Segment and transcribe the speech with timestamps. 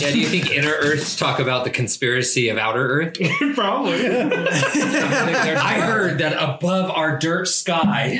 [0.00, 3.16] Yeah, do you think Inner Earths talk about the conspiracy of Outer Earth?
[3.54, 4.06] Probably.
[4.06, 8.18] I heard that above our dirt sky,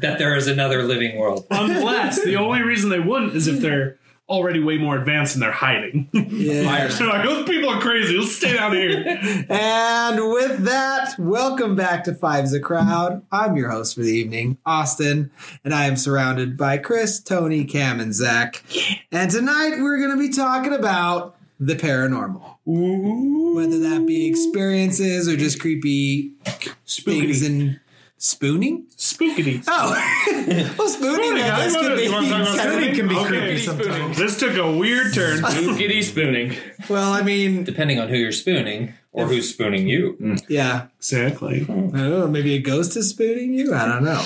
[0.00, 1.46] that there is another living world.
[1.50, 3.98] Unless the only reason they wouldn't is if they're
[4.30, 6.08] already way more advanced and they're hiding.
[6.12, 6.88] Yeah.
[6.88, 8.16] so like, those people are crazy.
[8.16, 9.18] Let's stay down here.
[9.50, 13.22] And with that, welcome back to Five's a Crowd.
[13.32, 15.30] I'm your host for the evening, Austin,
[15.64, 18.62] and I am surrounded by Chris, Tony, Cam, and Zach.
[19.10, 22.58] And tonight we're going to be talking about the paranormal.
[22.64, 27.80] Whether that be experiences or just creepy things Spookity.
[28.20, 28.86] In spooning.
[28.96, 29.64] Spookity.
[29.66, 32.02] Oh, well, spooning, I guess, could be.
[32.04, 33.28] You wanna talk about Spooning can be Okay.
[33.28, 34.18] creepy sometimes.
[34.18, 35.42] This took a weird turn.
[35.78, 36.56] Giddy spooning.
[36.88, 40.36] Well, I mean, Depending on who you're spooning or who's spooning you.
[40.48, 40.86] yeah.
[40.98, 41.62] exactly.
[41.62, 42.26] I don't know.
[42.28, 43.74] Maybe a ghost is spooning you.
[43.74, 44.22] I don't know.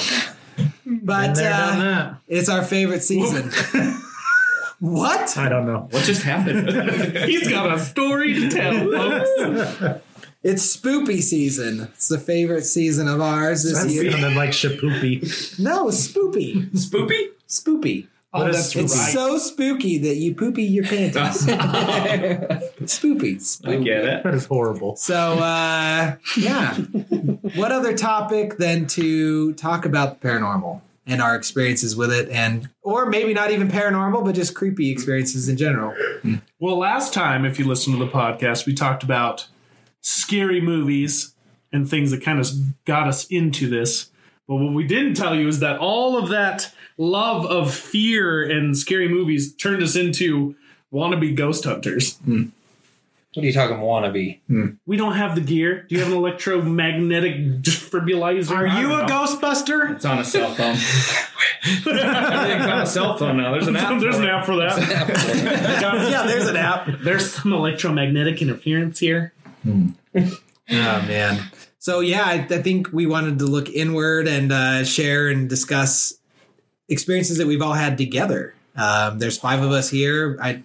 [0.87, 3.51] But there, uh, it's our favorite season.
[4.81, 5.37] what?
[5.39, 5.89] I don't know.
[5.91, 6.69] What just happened?
[7.29, 10.01] He's got a story to tell, folks.
[10.45, 11.89] It's spoopy season.
[11.95, 14.11] It's the favorite season of ours this That year.
[14.13, 15.59] sounded like shapoopy.
[15.59, 16.71] No, spoopy.
[16.73, 17.29] Spoopy?
[17.49, 18.07] Spoopy.
[18.35, 19.13] Oh, is- that's It's right.
[19.13, 21.47] so spooky that you poopy your panties.
[22.83, 23.67] spoopy.
[23.67, 24.23] I get it.
[24.25, 24.97] That is horrible.
[24.97, 26.75] So, uh, yeah.
[27.55, 32.69] what other topic than to talk about the paranormal and our experiences with it, and
[32.83, 35.95] or maybe not even paranormal, but just creepy experiences in general.
[36.59, 39.47] Well, last time, if you listen to the podcast, we talked about
[40.05, 41.35] scary movies
[41.73, 42.47] and things that kind of
[42.85, 44.11] got us into this.
[44.47, 48.77] But what we didn't tell you is that all of that love of fear and
[48.77, 50.55] scary movies turned us into
[50.93, 52.19] wannabe ghost hunters.
[52.19, 52.45] Hmm.
[53.33, 54.41] What are you talking wannabe?
[54.47, 54.67] Hmm.
[54.87, 55.87] We don't have the gear.
[55.89, 58.51] Do you have an electromagnetic defibrillator?
[58.55, 59.07] Are you a know.
[59.07, 59.97] Ghostbuster?
[59.97, 60.77] It's on a cell phone.
[61.87, 63.53] Everything's on a cell phone now.
[63.53, 63.99] There's an app.
[64.01, 64.79] There's an app for that.
[66.11, 66.89] Yeah, there's an app.
[67.03, 69.33] There's some electromagnetic interference here.
[70.71, 71.43] Oh man.
[71.79, 76.15] So yeah, I, I think we wanted to look inward and uh, share and discuss
[76.89, 78.55] experiences that we've all had together.
[78.77, 80.39] Um, there's five of us here.
[80.41, 80.63] I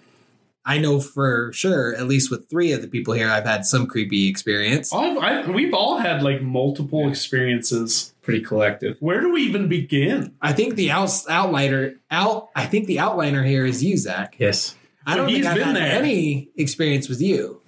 [0.64, 3.86] I know for sure, at least with three of the people here, I've had some
[3.86, 4.92] creepy experience.
[4.92, 8.14] I've, I, we've all had like multiple experiences.
[8.22, 8.96] Pretty collective.
[9.00, 10.34] Where do we even begin?
[10.40, 12.48] I think the out, outliner out.
[12.54, 14.36] I think the outliner here is you, Zach.
[14.38, 14.74] Yes.
[15.06, 15.92] I So don't think he's I've been had there.
[16.02, 17.60] any experience with you.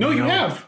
[0.00, 0.28] No, you No.
[0.28, 0.66] have.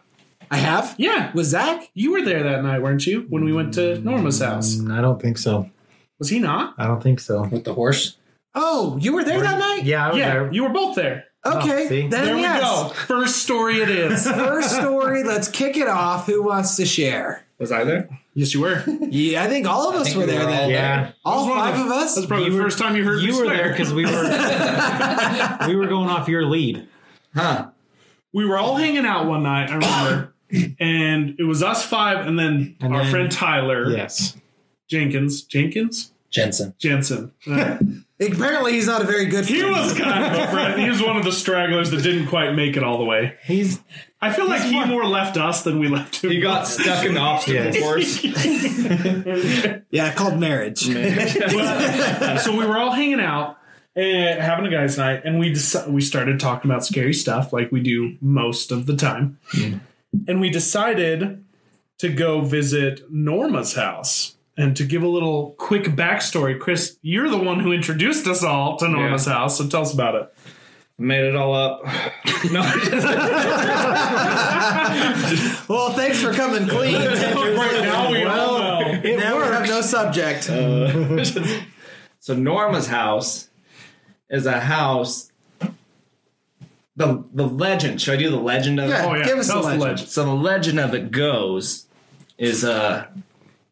[0.50, 0.94] I have.
[0.98, 1.32] Yeah.
[1.32, 1.88] Was Zach?
[1.94, 3.26] You were there that night, weren't you?
[3.30, 4.74] When we went to Norma's house.
[4.76, 5.70] Mm, I don't think so.
[6.18, 6.74] Was he not?
[6.78, 7.44] I don't think so.
[7.44, 8.18] With the horse?
[8.54, 9.84] Oh, you were there that night.
[9.84, 10.52] Yeah, I was Yeah, there.
[10.52, 11.24] you were both there.
[11.44, 12.00] Okay, Oh, see?
[12.08, 12.60] then There yes.
[12.62, 12.94] we go.
[13.06, 14.24] First story it is.
[14.28, 15.24] First story.
[15.24, 16.26] Let's kick it off.
[16.26, 17.44] Who wants to share?
[17.58, 18.08] Was I there?
[18.34, 18.84] yes, you were.
[19.08, 20.70] Yeah, I think all of us think were we there were all then.
[20.70, 21.10] Yeah.
[21.24, 22.14] All That was one five of of us.
[22.14, 23.56] That's probably You the were- first time you heard You me were swear.
[23.56, 26.86] there because we were we were going off your lead.
[27.34, 27.70] Huh.
[28.32, 30.34] We were all hanging out one night, I remember.
[30.80, 34.36] and it was us five and then And our then- friend Tyler Yes.
[34.88, 35.42] Jenkins.
[35.42, 36.12] Jenkins?
[36.30, 36.74] Jensen.
[36.78, 37.32] Jensen.
[37.46, 37.78] Uh,
[38.20, 39.44] Apparently, he's not a very good.
[39.46, 39.72] he friend.
[39.74, 40.80] was kind of a friend.
[40.80, 43.34] He was one of the stragglers that didn't quite make it all the way.
[43.44, 43.80] He's
[44.20, 46.30] I feel like he more left us than we left him.
[46.30, 47.80] He got stuck in the obstacle Yes.
[47.80, 48.22] course.
[49.90, 50.86] Yeah, called marriage.
[50.88, 53.58] Well, so we were all hanging out
[53.94, 57.70] and having a guys' night, and we deci- we started talking about scary stuff like
[57.70, 59.78] we do most of the time, hmm.
[60.26, 61.44] and we decided
[61.98, 64.36] to go visit Norma's house.
[64.54, 68.76] And to give a little quick backstory, Chris, you're the one who introduced us all
[68.78, 70.34] to Norma's house, so tell us about it.
[70.98, 71.82] Made it all up.
[72.50, 72.60] No.
[75.68, 77.00] well, thanks for coming clean.
[77.00, 79.00] Ten Right now we all know.
[79.04, 80.50] it now we have no subject.
[80.50, 81.24] Uh,
[82.18, 83.48] so Norma's house
[84.32, 85.30] is a house.
[86.96, 88.00] The the legend.
[88.02, 89.04] Should I do the legend of Yeah.
[89.04, 89.08] it?
[89.08, 89.90] Oh yeah, Give us tell the us the legend.
[89.98, 90.08] legend.
[90.10, 91.86] So the legend of it goes
[92.38, 93.06] is uh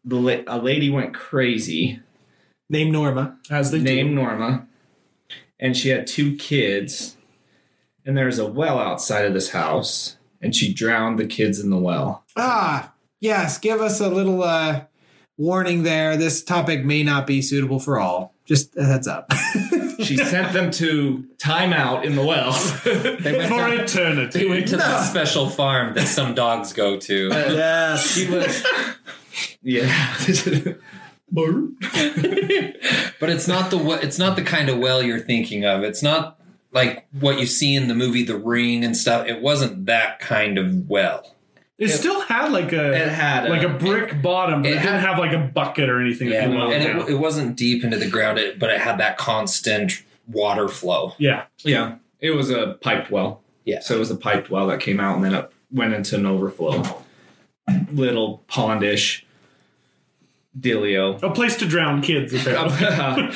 [0.05, 1.99] the la- a lady went crazy
[2.69, 3.37] Name Norma.
[3.49, 4.15] As they named do.
[4.15, 4.65] Norma,
[5.59, 7.17] and she had two kids,
[8.05, 11.77] and there's a well outside of this house, and she drowned the kids in the
[11.77, 12.23] well.
[12.37, 13.57] Ah, yes.
[13.59, 14.85] Give us a little uh,
[15.37, 16.15] warning there.
[16.17, 18.30] This topic may not be suitable for all.
[18.45, 19.31] Just a heads up.
[20.01, 22.53] She sent them to timeout in the well.
[22.83, 24.39] They went, For to, eternity.
[24.39, 27.29] they went to the special farm that some dogs go to.
[27.31, 28.07] Uh, yes.
[28.11, 28.65] she was,
[29.61, 30.15] yeah.
[31.31, 35.83] But it's not the it's not the kind of well you're thinking of.
[35.83, 36.39] It's not
[36.71, 39.27] like what you see in the movie The Ring and stuff.
[39.27, 41.35] It wasn't that kind of well.
[41.81, 44.79] It still had like a It had like a- a brick bottom, but it, it
[44.81, 46.29] didn't had- have like a bucket or anything.
[46.29, 48.79] Yeah, that you went and it, it wasn't deep into the ground, it, but it
[48.79, 51.13] had that constant water flow.
[51.17, 51.95] yeah, Yeah.
[52.19, 53.41] It was a piped well.
[53.65, 53.79] Yeah.
[53.79, 56.25] So it was a piped well that came out and then it went into an
[56.27, 56.83] overflow.
[57.91, 59.23] Little pondish
[60.59, 61.21] dealio.
[61.23, 63.35] A place to drown kids, apparently.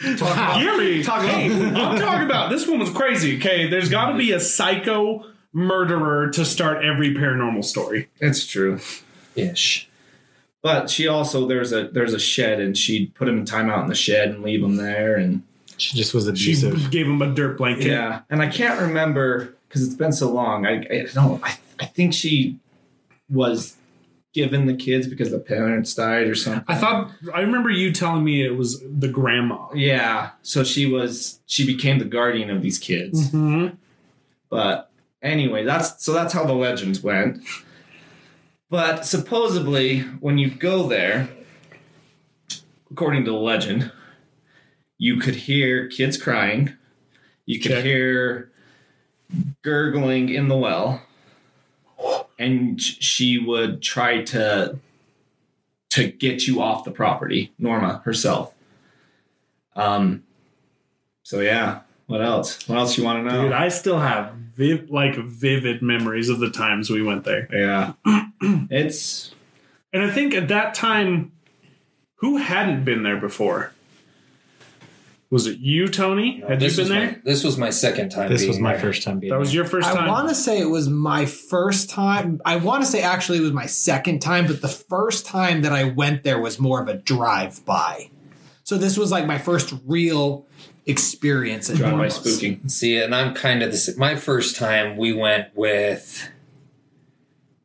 [0.00, 1.02] Hear me.
[1.02, 3.36] Hey, I'm talking about this one was crazy.
[3.38, 5.24] Okay, there's got to be a psycho
[5.58, 8.08] murderer to start every paranormal story.
[8.20, 8.80] That's true.
[9.34, 9.88] Ish.
[10.62, 13.88] But she also there's a there's a shed and she'd put him in timeout in
[13.88, 15.42] the shed and leave him there and
[15.76, 16.60] She just was abusive.
[16.60, 16.90] She abusive.
[16.90, 17.86] gave him a dirt blanket.
[17.86, 21.86] yeah and I can't remember because it's been so long I I don't I, I
[21.86, 22.58] think she
[23.30, 23.76] was
[24.34, 28.24] given the kids because the parents died or something I thought I remember you telling
[28.24, 29.68] me it was the grandma.
[29.74, 33.76] yeah so she was she became the guardian of these kids Mm-hmm.
[34.50, 34.90] But
[35.28, 37.42] anyway, that's so that's how the legends went.
[38.70, 41.28] But supposedly, when you go there,
[42.90, 43.90] according to the legend,
[44.98, 46.74] you could hear kids crying.
[47.46, 47.84] You could Check.
[47.84, 48.50] hear
[49.62, 51.02] gurgling in the well,
[52.38, 54.78] and she would try to
[55.90, 57.52] to get you off the property.
[57.58, 58.54] Norma herself.
[59.74, 60.24] Um.
[61.22, 61.80] So yeah.
[62.06, 62.66] What else?
[62.66, 63.42] What else you want to know?
[63.44, 67.48] Dude, I still have viv- like vivid memories of the times we went there.
[67.50, 67.92] Yeah.
[68.70, 69.34] it's
[69.92, 71.32] And I think at that time,
[72.16, 73.72] who hadn't been there before?
[75.30, 76.40] Was it you, Tony?
[76.40, 77.06] Had you this been was there?
[77.06, 78.30] My, this was my second time.
[78.30, 78.80] This being was my there.
[78.80, 80.04] first time being that was your first time.
[80.04, 82.40] I want to say it was my first time.
[82.44, 85.72] I want to say actually it was my second time, but the first time that
[85.72, 88.10] I went there was more of a drive by.
[88.64, 90.46] So this was like my first real
[90.88, 92.68] experience at drive by spooking.
[92.70, 94.96] See, and I'm kind of the s- my first time.
[94.96, 96.28] We went with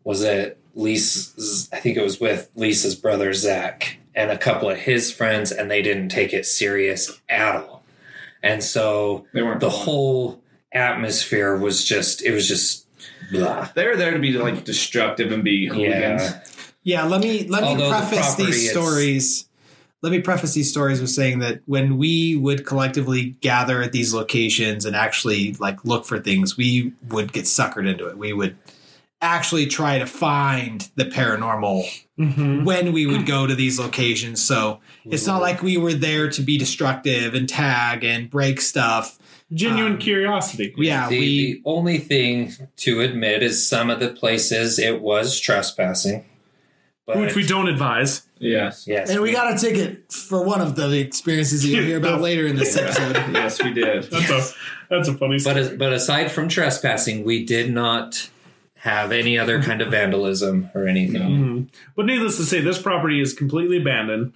[0.04, 1.70] was it Lisa's?
[1.72, 5.72] I think it was with Lisa's brother Zach and a couple of his friends, and
[5.72, 7.84] they didn't take it serious at all.
[8.44, 9.86] And so They weren't the fun.
[9.86, 10.42] whole
[10.74, 12.86] atmosphere was just it was just
[13.32, 13.70] blah.
[13.74, 16.22] They were there to be like destructive and be hooligans.
[16.22, 16.44] Yeah.
[16.86, 19.46] Yeah, let me let me Although the preface property these is- stories.
[20.04, 24.14] Let me preface these stories with saying that when we would collectively gather at these
[24.14, 28.18] locations and actually like look for things, we would get suckered into it.
[28.18, 28.58] We would
[29.22, 31.86] actually try to find the paranormal
[32.20, 32.66] Mhm.
[32.66, 34.42] when we would go to these locations.
[34.44, 39.18] So it's not like we were there to be destructive and tag and break stuff.
[39.54, 40.74] Genuine Um, curiosity.
[40.78, 45.40] Yeah, the, we the only thing to admit is some of the places it was
[45.40, 46.26] trespassing.
[47.06, 48.24] But Which we don't advise.
[48.44, 48.86] Yes.
[48.88, 52.22] yes, and we got a ticket for one of the experiences that you'll hear about
[52.22, 53.16] later in this episode.
[53.34, 54.04] yes, we did.
[54.04, 54.42] That's a
[54.90, 58.30] that's a funny But as, but aside from trespassing, we did not
[58.78, 61.22] have any other kind of vandalism or anything.
[61.22, 61.68] Mhm.
[61.96, 64.34] But needless to say, this property is completely abandoned.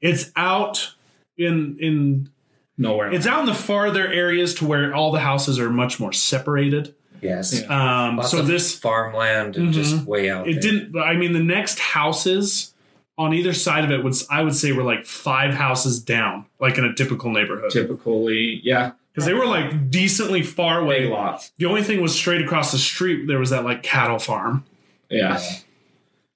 [0.00, 0.94] It's out
[1.36, 2.30] in in
[2.78, 3.12] Nowhere.
[3.12, 6.94] it's out in the farther areas to where all the houses are much more separated.
[7.20, 7.60] Yes.
[7.60, 8.06] Yeah.
[8.06, 10.48] Um, Lots so of this farmland and just way out.
[10.48, 10.72] it there.
[10.72, 10.96] didn't.
[10.98, 12.69] I mean, the next houses
[13.20, 16.78] on either side of it was I would say were like five houses down, like
[16.78, 21.00] in a typical neighborhood, typically, yeah, because they were like decently far away.
[21.04, 21.50] big lots.
[21.58, 23.26] The only thing was straight across the street.
[23.26, 24.64] There was that like cattle farm.
[25.10, 25.40] Yeah.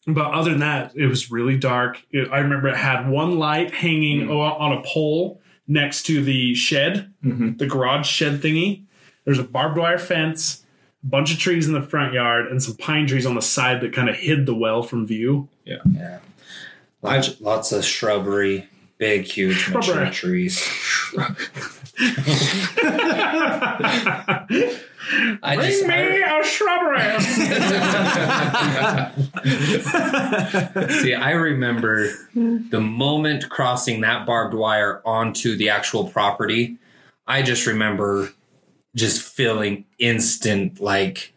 [0.07, 2.03] But other than that, it was really dark.
[2.11, 6.55] It- I remember it had one light hanging o- on a pole next to the
[6.55, 7.57] shed, Mhm.
[7.57, 8.83] the garage shed thingy.
[9.25, 10.63] There's a barbed wire fence,
[11.03, 13.81] a bunch of trees in the front yard, and some pine trees on the side
[13.81, 15.49] that kind of hid the well from view.
[15.65, 15.79] Yeah.
[17.05, 18.67] Lots, lots of shrubbery,
[18.99, 20.11] big, huge, mature Shrubbery.
[20.11, 20.69] trees.
[25.43, 27.21] I Bring just, me I- a shrubbery.
[31.03, 36.79] see, I remember the moment crossing that barbed wire onto the actual property.
[37.27, 38.31] I just remember
[38.97, 41.34] just feeling instant like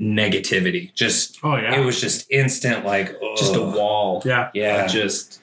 [0.00, 0.92] negativity.
[0.94, 4.22] Just oh yeah, it was just instant like Just a wall.
[4.24, 4.50] yeah.
[4.54, 4.84] Yeah.
[4.84, 5.40] Of Just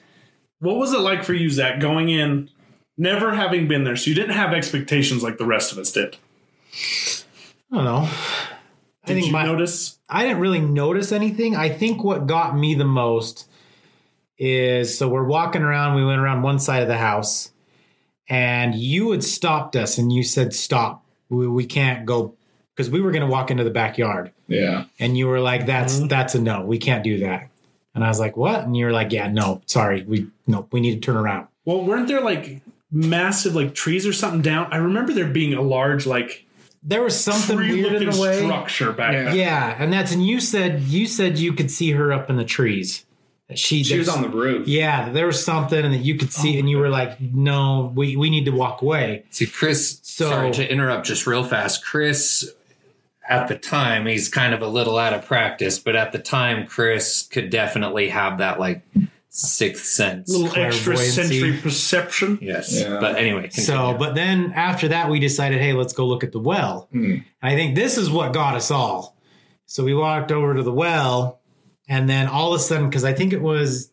[0.60, 2.50] What was it like for you, Zach, going in,
[2.96, 3.96] never having been there?
[3.96, 6.16] So you didn't have expectations like the rest of us did.
[7.70, 8.08] I don't know.
[9.04, 9.98] I Did think you my, notice?
[10.08, 11.56] I didn't really notice anything.
[11.56, 13.48] I think what got me the most
[14.38, 15.96] is so we're walking around.
[15.96, 17.50] We went around one side of the house,
[18.28, 21.04] and you had stopped us, and you said, "Stop!
[21.28, 22.34] We, we can't go,"
[22.74, 24.84] because we were going to walk into the backyard, yeah.
[24.98, 26.08] and you were like, "That's Mhm.
[26.08, 26.62] that's a no.
[26.62, 27.48] We can't do that."
[27.94, 30.80] And I was like, "What?" And you were like, "Yeah, no, sorry, we no, we
[30.80, 32.60] need to turn around." Well, weren't there like
[32.90, 34.68] massive like trees or something down?
[34.70, 36.44] I remember there being a large like
[36.82, 38.42] There was something weird in the way.
[38.42, 39.22] structure back Yeah.
[39.24, 39.34] there.
[39.36, 42.44] Yeah, and that's and you said you said you could see her up in the
[42.44, 43.04] trees,
[43.54, 44.66] she She was on the roof.
[44.66, 48.16] yeah there was something and that you could see and you were like no we
[48.16, 51.84] we need to walk away See, Chris, So- sorry to interrupt just real fast.
[51.84, 52.50] Chris,
[53.32, 56.66] at the time, he's kind of a little out of practice, but at the time,
[56.66, 58.82] Chris could definitely have that like
[59.34, 60.28] sixth sense.
[60.28, 61.40] little extra Clairvoyancy.
[61.40, 62.38] sensory perception.
[62.42, 62.78] yes.
[62.78, 63.00] Yeah.
[63.00, 66.38] But anyway, so but then after that we decided hey let's go look at the
[66.38, 67.04] well hmm.
[67.04, 69.16] and i think this is what got us all
[69.64, 71.40] so we walked over to the well
[71.88, 73.90] and then all of a sudden because i think it was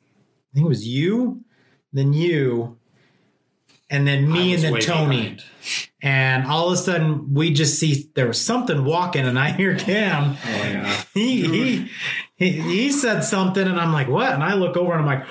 [0.52, 1.42] i think it was you
[1.94, 2.78] then you
[3.90, 5.44] and then me and then tony behind.
[6.02, 9.76] and all of a sudden we just see there was something walking and i hear
[9.78, 11.04] cam Oh yeah.
[11.14, 11.90] he, he
[12.36, 15.26] he he said something and i'm like what and i look over and i'm like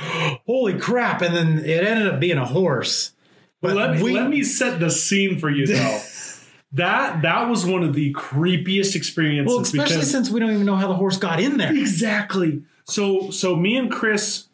[0.47, 3.12] holy crap and then it ended up being a horse
[3.61, 6.00] But let me, we- let me set the scene for you though.
[6.73, 9.50] that that was one of the creepiest experiences.
[9.55, 12.62] well especially since we don't even know how the horse got in there exactly.
[12.85, 14.48] So so me and Chris,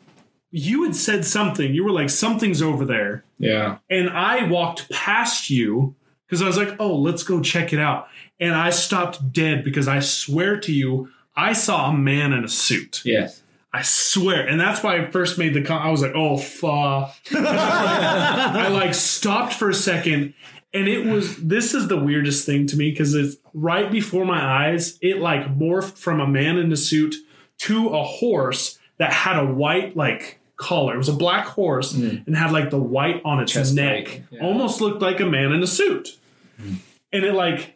[0.57, 1.75] you had said something.
[1.75, 3.79] You were like something's over there, Yeah.
[3.91, 5.97] and I walked past you
[6.27, 8.07] because I was like, oh, let's go check it out.
[8.39, 12.49] And I stopped dead because I swear to you, I saw a man in a
[12.49, 13.03] suit.
[13.05, 13.43] Yes.
[13.73, 15.63] I swear, and that's why I first made the.
[15.63, 20.35] Con- I was like, "Oh fuck!" I like stopped for a second,
[20.73, 21.37] and it was.
[21.39, 24.97] This is the weirdest thing to me because it's right before my eyes.
[25.03, 27.17] It like morphed from a man in a suit
[27.59, 30.95] to a horse that had a white like collar.
[30.95, 32.19] It was a black horse hmm.
[32.27, 34.23] and had like the white on its Chest neck.
[34.31, 34.41] yeah.
[34.43, 36.19] Almost looked like a man in a suit,
[36.59, 36.75] hmm.
[37.13, 37.75] and it like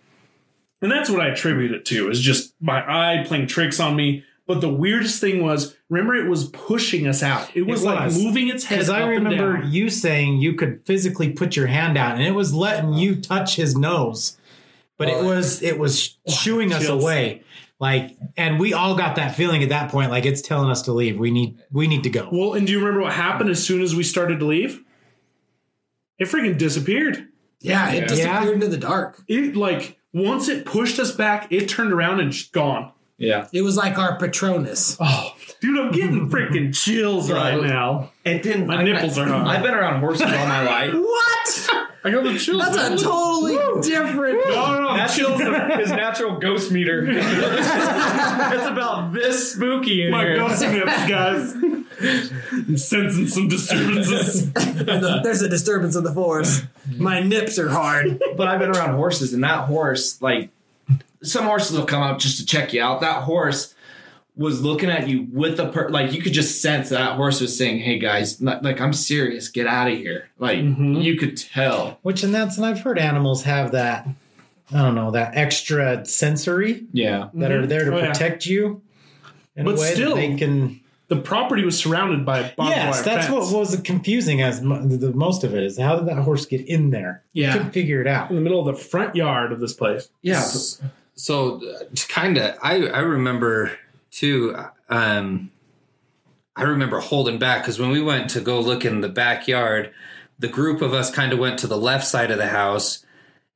[0.81, 4.25] and that's what I attribute it to is just my eye playing tricks on me.
[4.47, 7.55] But the weirdest thing was, remember, it was pushing us out.
[7.55, 8.23] It was, like was.
[8.23, 8.77] moving its head.
[8.77, 12.55] Because I remember you saying you could physically put your hand out, and it was
[12.55, 12.99] letting uh-huh.
[12.99, 14.39] you touch his nose,
[14.97, 17.43] but it oh, was it was oh, shooing us away.
[17.81, 20.93] Like, and we all got that feeling at that point, like it's telling us to
[20.93, 21.19] leave.
[21.19, 22.29] We need we need to go.
[22.33, 24.81] Well, and do you remember what happened as soon as we started to leave?
[26.19, 27.29] It freaking disappeared.
[27.61, 28.07] Yeah, it Yeah.
[28.07, 28.53] disappeared Yeah.
[28.53, 29.23] into the dark.
[29.29, 32.91] It like once it pushed us back, it turned around and just gone.
[33.17, 33.47] Yeah.
[33.53, 34.97] It was like our Patronus.
[35.01, 38.11] Oh, dude, I'm getting freaking chills right now.
[38.25, 38.67] It didn't.
[38.67, 39.47] My I- nipples are hard.
[39.47, 40.95] I've been around horses all my life.
[41.05, 41.78] What?
[42.09, 42.63] I got the chills.
[42.75, 44.39] That's a totally different.
[44.49, 45.39] no, no, That's chills.
[45.41, 47.05] his natural ghost meter.
[47.09, 50.37] it's about this spooky in My here.
[50.37, 51.53] ghost nips, guys.
[51.53, 54.51] I'm sensing some disturbances.
[54.53, 56.63] There's a disturbance in the force.
[56.97, 58.23] My nips are hard.
[58.37, 60.49] But I've been around horses, and that horse, like,
[61.23, 63.01] some horses will come up just to check you out.
[63.03, 63.75] That horse
[64.39, 67.57] was looking at you with a per like you could just sense that horse was
[67.59, 71.03] saying, "Hey guys, like, like, I'm serious, get out of here." Like Mhm.
[71.03, 71.99] you could tell.
[72.03, 74.07] Which and that's and I've heard animals have that.
[74.73, 78.13] I don't know that extra sensory Yeah, that are there to Oh, yeah.
[78.13, 78.81] protect you.
[79.57, 80.81] In But a way still, that they can.
[81.09, 83.51] The property was surrounded by barbed Yes, wire that's fence.
[83.51, 84.67] what was confusing as the,
[85.01, 87.23] the most of it is how did that horse get in there?
[87.33, 87.55] Yeah.
[87.55, 88.29] couldn't figure it out.
[88.29, 90.11] in the middle of the front yard of this place.
[90.23, 90.43] yeah.
[91.15, 91.61] So,
[92.09, 93.73] kind of, I I remember
[94.19, 94.57] too.
[94.89, 95.51] Um,
[96.57, 99.93] I remember holding back because when we went to go look in the backyard,
[100.39, 103.05] the group of us kind of went to the left side of the house,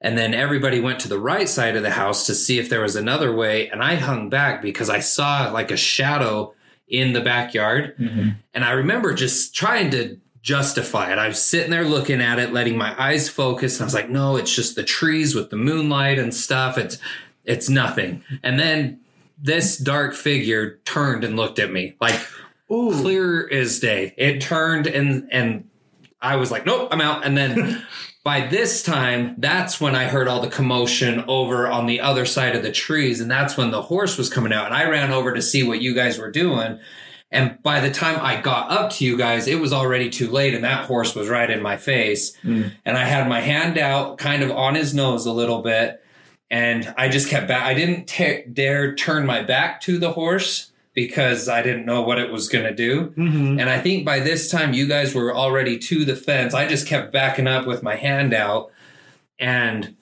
[0.00, 2.80] and then everybody went to the right side of the house to see if there
[2.80, 3.68] was another way.
[3.68, 6.54] And I hung back because I saw like a shadow
[6.86, 7.94] in the backyard,
[8.54, 11.18] and I remember just trying to justify it.
[11.18, 14.10] I was sitting there looking at it, letting my eyes focus, and I was like,
[14.10, 16.78] "No, it's just the trees with the moonlight and stuff.
[16.78, 16.98] It's
[17.44, 19.00] it's nothing." And then
[19.42, 22.18] this dark figure turned and looked at me like
[22.68, 24.14] clear as day.
[24.16, 25.68] It turned and and
[26.20, 27.84] I was like, "Nope, I'm out." And then
[28.24, 32.54] by this time, that's when I heard all the commotion over on the other side
[32.54, 34.66] of the trees, and that's when the horse was coming out.
[34.66, 36.78] And I ran over to see what you guys were doing.
[37.32, 40.54] And by the time I got up to you guys, it was already too late,
[40.54, 42.36] and that horse was right in my face.
[42.44, 42.72] Mm.
[42.84, 46.01] And I had my hand out, kind of on his nose a little bit,
[46.52, 47.62] and I just kept back.
[47.64, 52.18] I didn't ta- dare turn my back to the horse because I didn't know what
[52.18, 53.06] it was going to do.
[53.16, 53.58] Mm-hmm.
[53.58, 56.52] And I think by this time, you guys were already to the fence.
[56.52, 58.70] I just kept backing up with my hand out,
[59.38, 59.96] and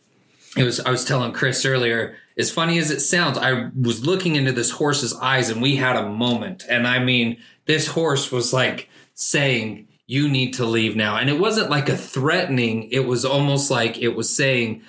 [0.56, 0.80] it was.
[0.80, 2.16] I was telling Chris earlier.
[2.36, 5.94] As funny as it sounds, I was looking into this horse's eyes, and we had
[5.94, 6.64] a moment.
[6.68, 11.38] And I mean, this horse was like saying, "You need to leave now," and it
[11.38, 12.90] wasn't like a threatening.
[12.90, 14.82] It was almost like it was saying,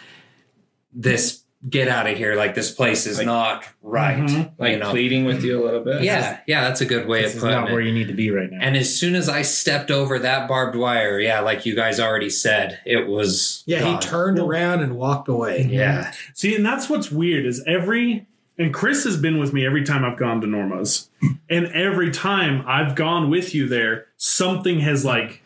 [0.92, 2.36] "This." Get out of here!
[2.36, 4.18] Like this place is Like- not right.
[4.18, 4.52] Mhm.
[4.58, 4.90] like you know?
[4.90, 6.02] pleading with you a little bit.
[6.02, 7.74] Yeah, yeah, that's a good way This of is putting not it.
[7.74, 8.58] where you need to be right now.
[8.62, 12.32] And as soon as I stepped over that barbed wire, yeah, like you guys already
[12.32, 14.02] said, it was Yeah, he gone.
[14.02, 15.68] turned around and walked away.
[15.70, 18.26] Yeah, See, and that's what's weird is every
[18.58, 21.10] And Chris has been with me every time I've gone to Norma's.
[21.50, 25.42] And every time I've gone with you there, something has like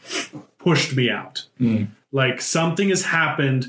[0.59, 1.43] pushed me out.
[2.11, 3.67] Like something has happened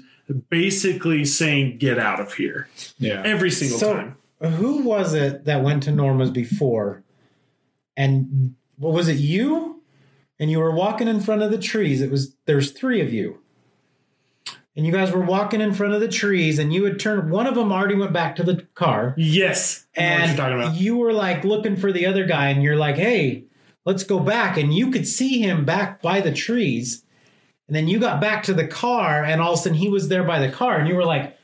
[0.48, 2.68] basically saying, get out of here.
[2.98, 3.22] Yeah.
[3.24, 4.16] Every single So- time.
[4.42, 7.02] Who was it that went to Norma's before?
[7.96, 9.16] And what was it?
[9.16, 9.82] You?
[10.38, 12.02] And you were walking in front of the trees.
[12.02, 13.38] It was there's three of you.
[14.76, 17.30] And you guys were walking in front of the trees, and you had turned.
[17.30, 19.86] One of them already went back to the car, Yes.
[19.96, 20.74] I know what and you're talking about.
[20.76, 23.44] you were like looking for the other guy, and you're like, "Hey,
[23.86, 27.02] let's go back." And you could see him back by the trees.
[27.68, 30.08] And then you got back to the car, and all of a sudden he was
[30.08, 31.36] there by the car, and you were like,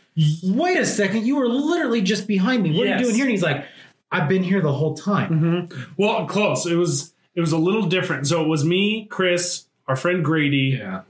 [0.44, 1.26] "Wait a second!
[1.26, 2.76] You were literally just behind me.
[2.76, 3.64] What are you doing here?" And he's like,
[4.12, 6.64] "I've been here the whole time." Well, close.
[6.66, 8.26] It was it was a little different.
[8.26, 10.78] So it was me, Chris, our friend Grady.
[10.78, 11.02] Yeah.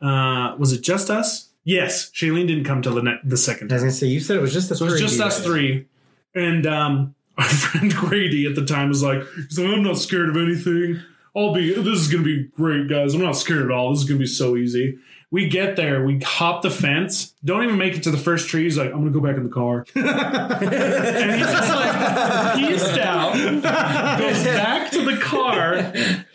[0.00, 1.48] Uh, was it just us?
[1.64, 2.10] Yes.
[2.10, 4.40] Shailene didn't come till the ne- the second I was gonna say you said it
[4.40, 4.78] was just us.
[4.78, 5.86] So it was just us three.
[6.34, 9.22] And um, our friend Grady at the time was like,
[9.58, 11.00] I'm not scared of anything.
[11.36, 13.14] I'll be, this is going to be great, guys.
[13.14, 13.90] I'm not scared at all.
[13.90, 14.98] This is going to be so easy.
[15.30, 18.62] We get there, we hop the fence, don't even make it to the first tree.
[18.62, 19.84] He's like, I'm going to go back in the car.
[19.96, 25.74] and he's just like, peaced out, goes back to the car.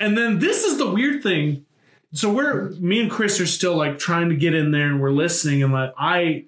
[0.01, 1.65] And then this is the weird thing.
[2.12, 5.12] So we're, me and Chris are still like trying to get in there and we're
[5.12, 5.63] listening.
[5.63, 6.46] And like, I,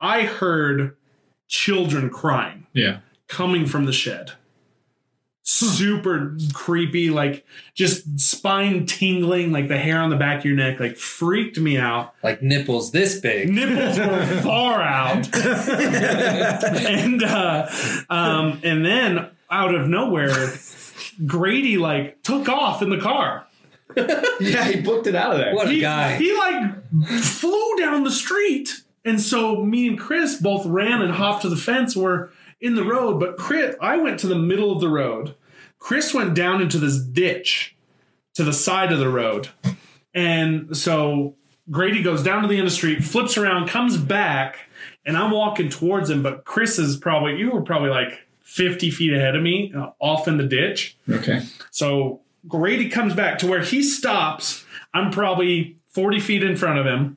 [0.00, 0.96] I heard
[1.46, 3.00] children crying Yeah.
[3.28, 4.32] coming from the shed.
[5.52, 10.78] Super creepy, like just spine tingling, like the hair on the back of your neck,
[10.78, 12.14] like freaked me out.
[12.22, 13.50] Like nipples this big.
[13.50, 17.68] Nipples were far out, and uh,
[18.08, 20.54] um, and then out of nowhere,
[21.26, 23.44] Grady like took off in the car.
[23.96, 25.52] Yeah, he booked it out of there.
[25.52, 26.14] What a he, guy.
[26.14, 26.74] He like
[27.22, 28.82] flew down the street.
[29.04, 31.96] And so me and Chris both ran and hopped to the fence.
[31.96, 32.28] We're
[32.60, 35.34] in the road, but Chris, I went to the middle of the road.
[35.80, 37.74] Chris went down into this ditch
[38.34, 39.48] to the side of the road.
[40.14, 41.34] And so
[41.70, 44.60] Grady goes down to the end of the street, flips around, comes back,
[45.04, 46.22] and I'm walking towards him.
[46.22, 50.28] But Chris is probably, you were probably like 50 feet ahead of me, uh, off
[50.28, 50.96] in the ditch.
[51.08, 51.42] Okay.
[51.70, 54.64] So Grady comes back to where he stops.
[54.92, 57.16] I'm probably 40 feet in front of him.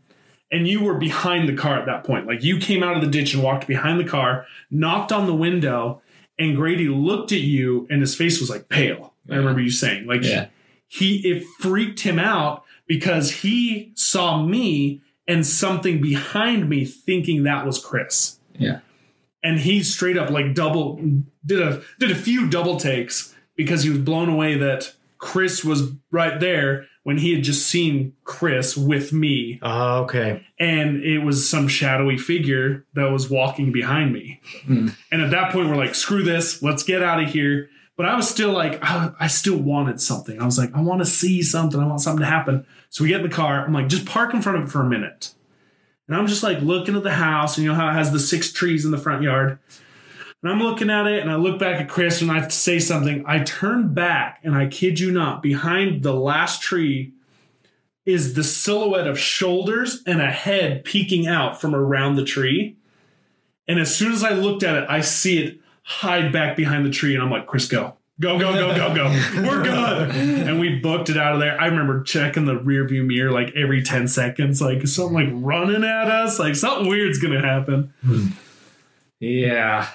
[0.52, 2.28] And you were behind the car at that point.
[2.28, 5.34] Like you came out of the ditch and walked behind the car, knocked on the
[5.34, 6.03] window,
[6.40, 9.14] and Grady looked at you and his face was like pale.
[9.30, 10.48] I remember you saying, like, Yeah.
[10.88, 17.66] he, it freaked him out because he saw me and something behind me thinking that
[17.66, 18.80] was Chris Yeah.
[19.44, 21.00] and he straight up like double
[21.46, 25.94] did a did a few double takes because he was blown away that Chris was
[26.12, 30.46] right there when he had just seen Chris with me Oh, okay.
[30.60, 34.40] and it was some shadowy figure that was walking behind me.
[34.66, 34.90] Hmm.
[35.12, 37.70] And at that point we're like screw this, let's get out of here.
[37.96, 40.42] But I was still like I, I still wanted something.
[40.42, 41.80] I was like I want to see something.
[41.80, 42.66] I want something to happen.
[42.90, 43.64] So we get in the car.
[43.66, 45.34] I'm like just park in front of it for a minute.
[46.08, 48.20] And I'm just like looking at the house, and you know how it has the
[48.20, 49.58] six trees in the front yard.
[50.44, 53.24] And I'm looking at it, and I look back at Chris, and I say something.
[53.26, 57.14] I turn back, and I kid you not, behind the last tree
[58.06, 62.76] is the silhouette of shoulders and a head peeking out from around the tree.
[63.70, 66.92] And as soon as I looked at it, I see it hide back behind the
[66.92, 67.96] tree, and I'm like, Chris, go.
[68.20, 69.06] Go, go, go, go, go.
[69.48, 70.12] We're good.
[70.12, 71.60] And we booked it out of there.
[71.60, 75.84] I remember checking the rear view mirror like every 10 seconds, like something like running
[75.84, 77.94] at us, like something weird's gonna happen.
[78.04, 78.28] Hmm.
[79.20, 79.88] Yeah.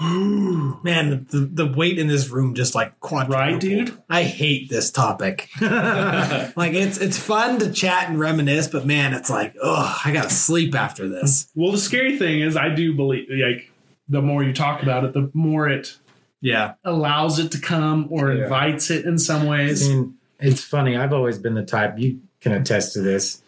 [0.00, 3.34] Man, the, the weight in this room just like quadrupled.
[3.54, 3.98] Right, dude?
[4.08, 5.48] I hate this topic.
[5.60, 10.30] like it's it's fun to chat and reminisce, but man, it's like, oh, I gotta
[10.30, 11.48] sleep after this.
[11.54, 13.70] Well, the scary thing is I do believe like
[14.08, 15.96] the more you talk about it, the more it
[16.40, 16.74] Yeah.
[16.84, 18.44] allows it to come or Yeah.
[18.44, 19.88] invites it in some ways.
[19.88, 20.96] I mean, it's funny.
[20.96, 23.42] I've always been the type, you can attest to this.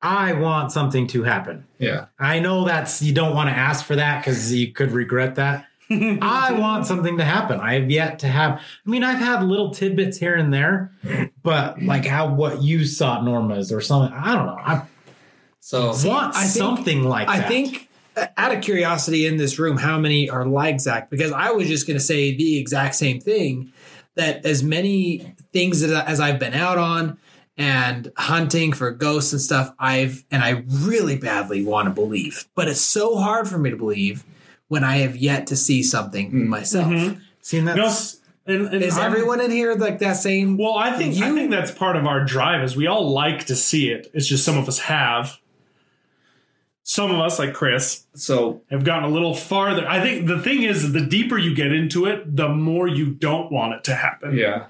[0.00, 1.66] I want something to happen.
[1.78, 2.06] Yeah.
[2.18, 5.66] I know that's, you don't want to ask for that because you could regret that.
[5.90, 7.58] I want something to happen.
[7.60, 10.92] I have yet to have, I mean, I've had little tidbits here and there,
[11.42, 14.58] but like how what you saw Norma's or something, I don't know.
[14.60, 14.82] I
[15.60, 17.48] So want I think- something like I that.
[17.48, 21.08] think uh, out of curiosity in this room, how many are like Zach?
[21.10, 23.72] Because I was just gonna say the exact same thing.
[24.16, 27.18] That as many things that, as I've been out on
[27.58, 32.68] and hunting for ghosts and stuff, I've and I really badly want to believe, but
[32.68, 34.24] it's so hard for me to believe
[34.68, 36.86] when I have yet to see something myself.
[36.92, 37.20] Mhm.
[37.42, 37.92] Seeing that, No,
[38.46, 40.56] and, and Is I'm- everyone in here like that same?
[40.56, 43.46] Well, I think I You- think that's part of our drive is we all like
[43.46, 44.08] to see it.
[44.14, 45.38] It's just some of us have.
[46.90, 49.86] some of us, like Chris, So have gotten a little farther.
[49.86, 53.52] I think the thing is, the deeper you get into it, the more you don't
[53.52, 54.34] want it to happen.
[54.34, 54.68] yeah,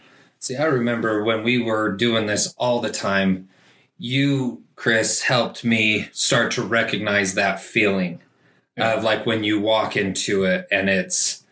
[0.48, 3.50] See, I remember when we were doing this all the time,
[3.98, 8.22] you, Chris, helped me start to recognize that feeling
[8.78, 11.44] of like when you walk into it and it's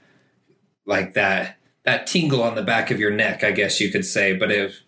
[0.87, 4.35] like that that tingle on the back of your neck, I guess you could say.
[4.35, 4.81] But if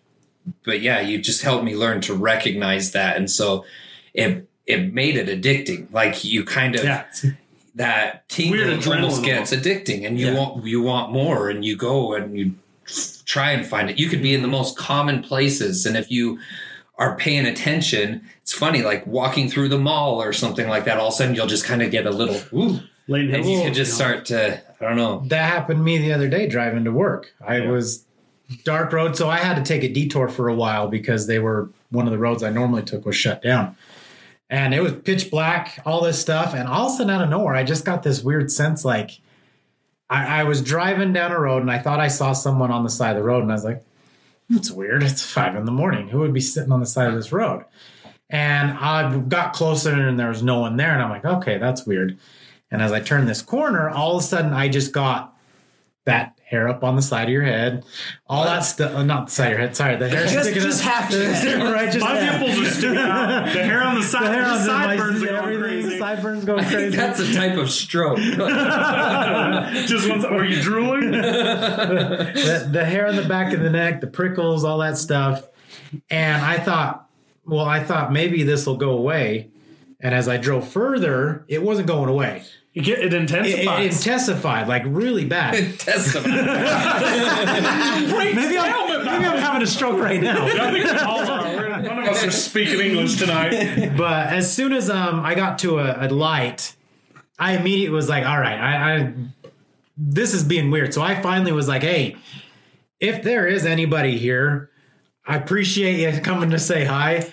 [0.65, 3.15] but yeah, you just helped me learn to recognize that.
[3.15, 3.63] And so
[4.15, 5.93] it it made it addicting.
[5.93, 7.05] Like you kind of Yeah.
[7.75, 10.33] that tingle almost gets addicting and you Yeah.
[10.33, 12.55] want you want more and you go and you
[13.25, 16.39] try and find it you could be in the most common places and if you
[16.97, 21.07] are paying attention it's funny like walking through the mall or something like that all
[21.09, 23.73] of a sudden you'll just kind of get a little ooh Lane and you can
[23.73, 26.91] just start to i don't know That happened to me the other day driving to
[26.91, 27.33] work.
[27.45, 27.69] I Yeah.
[27.71, 28.05] was
[28.65, 31.69] dark road, so I had to take a detour for a while because they were
[31.91, 33.75] one of the roads I normally took was shut down.
[34.49, 37.29] And it was pitch black, all this stuff, and all of a sudden out of
[37.29, 39.19] nowhere, I just got this weird sense like
[40.09, 42.89] I, I was driving down a road and I thought I saw someone on the
[42.89, 43.83] side of the road, and I was like,
[44.49, 45.03] "That's weird.
[45.03, 46.09] It's five in the morning.
[46.09, 47.65] Who would be sitting on the side of this road?"
[48.29, 51.85] And I got closer and there was no one there, and I'm like, "Okay, that's
[51.85, 52.17] weird."
[52.71, 55.35] And as I turned this corner, all of a sudden I just got
[56.05, 57.83] that hair up on the side of your head,
[58.27, 58.93] all that stuff.
[58.95, 59.75] Uh, not the side of your head.
[59.75, 60.91] Sorry, the hair Just- sticking just up.
[60.91, 61.61] half your head.
[61.73, 62.41] right, just My half.
[62.41, 63.45] nipples are sticking out.
[63.53, 65.88] The hair on the side, The hair the on the sideburns are going crazy.
[66.15, 66.95] Sideburns going i think crazy.
[66.97, 68.17] that's a type of stroke
[69.87, 71.11] Just once, are you drooling?
[71.11, 75.47] the, the hair on the back of the neck, the prickles, all that stuff.
[76.09, 77.07] And I thought,
[77.45, 79.49] well, I thought maybe this will go away.
[79.99, 82.43] And as I drove further, it wasn't going away.
[82.73, 83.79] It, get, it It, intensifies.
[83.79, 85.79] it intensified, like really bad.
[85.79, 86.27] Testament.
[88.35, 90.45] maybe, I'm, maybe I'm having a stroke right now.
[90.45, 91.48] I think we all are.
[91.81, 93.93] We're- None of us are speaking English tonight.
[93.97, 96.75] But as soon as um I got to a, a light,
[97.37, 99.13] I immediately was like, all right, I, I
[99.97, 100.93] this is being weird.
[100.93, 102.15] So I finally was like, hey,
[102.99, 104.69] if there is anybody here,
[105.25, 107.31] I appreciate you coming to say hi.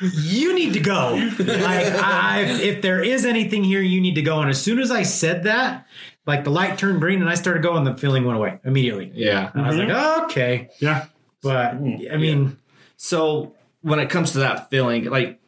[0.00, 1.14] You need to go.
[1.38, 4.40] Like, I, if there is anything here, you need to go.
[4.40, 5.86] And as soon as I said that,
[6.26, 9.10] like the light turned green and I started going, the feeling went away immediately.
[9.14, 9.50] yeah.
[9.54, 9.88] And I was like,
[10.24, 10.68] okay.
[10.80, 11.06] Yeah.
[11.42, 11.74] But
[12.12, 12.58] I mean,
[12.96, 13.54] So
[13.86, 15.38] when it comes to that feeling, like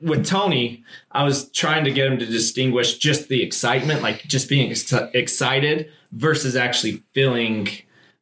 [0.00, 4.48] with Tony, I was trying to get him to distinguish just the excitement, like just
[4.48, 7.68] being ex- excited versus actually feeling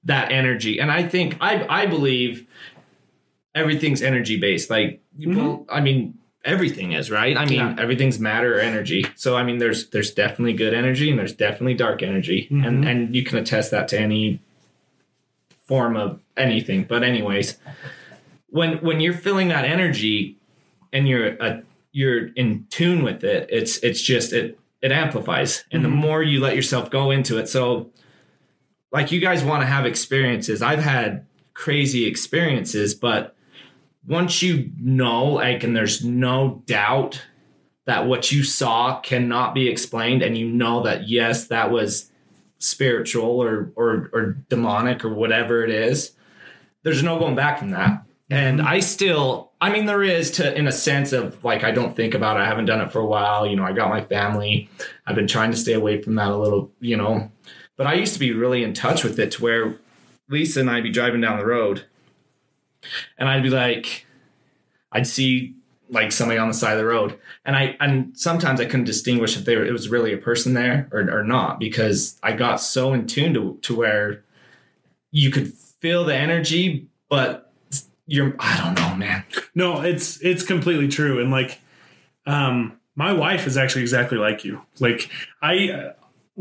[0.04, 0.80] that energy.
[0.80, 2.46] And I think I I believe
[3.54, 4.70] everything's energy based.
[4.70, 5.20] Like mm-hmm.
[5.20, 6.14] you don't- I mean
[6.46, 7.36] everything is, right?
[7.36, 7.76] I mean Yeah.
[7.78, 9.04] everything's matter or energy.
[9.16, 12.48] So I mean there's there's definitely good energy and there's definitely dark energy.
[12.50, 12.86] And mm-hmm.
[12.86, 14.40] and you can attest that to any
[15.66, 16.84] form of anything.
[16.84, 17.58] But anyways,
[18.48, 20.38] when when you're feeling that energy
[20.92, 21.60] and you're uh,
[21.92, 26.40] you're in tune with it, it's it's just it it amplifies, and the more you
[26.40, 27.90] let yourself go into it, so
[28.92, 30.62] like you guys want to have experiences.
[30.62, 33.34] I've had crazy experiences, but
[34.06, 37.26] once you know, like, and there's no doubt
[37.84, 42.10] that what you saw cannot be explained, and you know that yes, that was
[42.58, 46.12] spiritual or or or demonic or whatever it is
[46.82, 48.02] there's no going back from that.
[48.30, 48.68] And mm-hmm.
[48.68, 52.14] I still, I mean, there is to, in a sense of like, I don't think
[52.14, 52.40] about it.
[52.40, 53.46] I haven't done it for a while.
[53.46, 54.68] You know, I got my family.
[55.06, 57.30] I've been trying to stay away from that a little, you know,
[57.76, 59.78] but I used to be really in touch with it to where
[60.28, 61.84] Lisa and I'd be driving down the road
[63.16, 64.06] and I'd be like,
[64.92, 65.54] I'd see
[65.90, 69.38] like somebody on the side of the road and I, and sometimes I couldn't distinguish
[69.38, 72.92] if there, it was really a person there or, or not because I got so
[72.92, 74.22] in tune to, to where
[75.10, 77.47] you could feel the energy, but
[78.08, 79.22] you're I don't know, man.
[79.54, 81.60] No, it's it's completely true, and like,
[82.26, 84.60] um, my wife is actually exactly like you.
[84.80, 85.08] Like,
[85.40, 85.92] I, uh,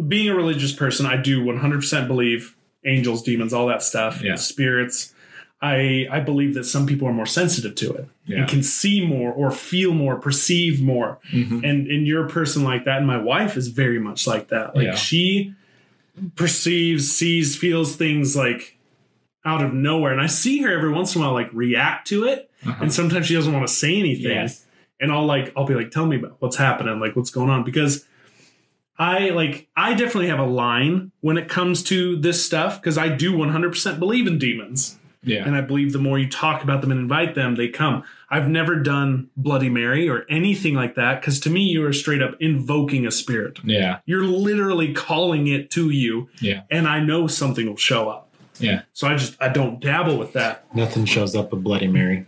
[0.08, 4.22] being a religious person, I do one hundred percent believe angels, demons, all that stuff,
[4.24, 4.36] Yeah.
[4.36, 5.14] spirits.
[5.62, 8.38] I I believe that some people are more sensitive to it Yeah.
[8.40, 11.18] and can see more or feel more, perceive more.
[11.34, 11.66] Mm-hmm.
[11.66, 14.76] And and you're a person like that, and my wife is very much like that.
[14.76, 14.96] Like Yeah.
[14.96, 15.54] she
[16.36, 18.77] perceives, sees, feels things like
[19.48, 22.26] out of nowhere, and I see her every once in a while like react to
[22.26, 22.76] it, Uh-huh.
[22.82, 24.66] and sometimes she doesn't want to say anything, Yes.
[25.00, 27.64] and I'll like I'll be like, tell me about what's happening, like what's going on,
[27.64, 28.06] because.
[29.00, 33.10] I like I definitely have a line when it comes to this stuff because I
[33.10, 34.98] do 100% believe in demons.
[35.24, 35.46] Yeah.
[35.46, 38.04] And I believe the more you talk about them and invite them, they come.
[38.32, 42.24] I've never done Bloody Mary or anything like that because to me, you are straight
[42.24, 43.60] up invoking a spirit.
[43.64, 44.00] yeah.
[44.08, 46.62] You're literally calling it to you, Yeah.
[46.72, 48.27] and I know something will show up.
[48.60, 48.82] Yeah.
[48.94, 50.66] So I just I don't dabble with that.
[50.76, 52.26] nothing shows up with Bloody Mary.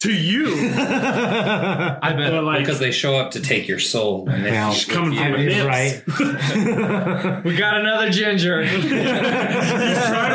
[0.00, 0.48] to you.
[0.72, 2.32] I bet.
[2.32, 4.28] But like, because they show up to take your soul.
[4.28, 6.08] And if Well, you- coming from you- a You're nips.
[6.08, 7.44] right.
[7.44, 8.64] we got another ginger.
[8.66, 8.78] Try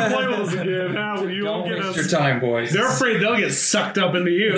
[0.08, 0.94] to play with us again.
[0.94, 2.10] How you Don't won't get waste your us.
[2.10, 2.72] time, boys.
[2.72, 4.52] They're afraid they'll get sucked up into you.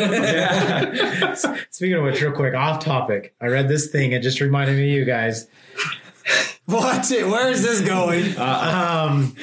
[1.71, 3.35] Speaking of which, real quick, off topic.
[3.41, 4.13] I read this thing.
[4.13, 5.49] It just reminded me of you guys.
[6.69, 7.27] Watch it.
[7.27, 8.39] Where is this going?
[8.39, 9.35] Um,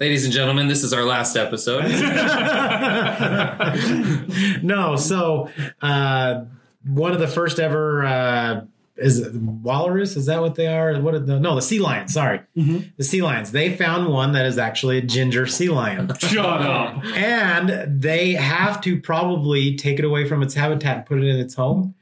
[0.00, 1.82] Ladies and gentlemen, this is our last episode.
[4.62, 5.50] no, so
[5.82, 6.44] uh,
[6.86, 8.60] one of the first ever uh,
[8.96, 10.16] is it walrus.
[10.16, 11.00] Is that what they are?
[11.00, 12.14] What are the no the sea lions?
[12.14, 13.50] Sorry, the sea lions.
[13.50, 17.04] They found one that is actually a ginger sea lion, Shut up.
[17.16, 21.40] and they have to probably take it away from its habitat and put it in
[21.40, 21.96] its home.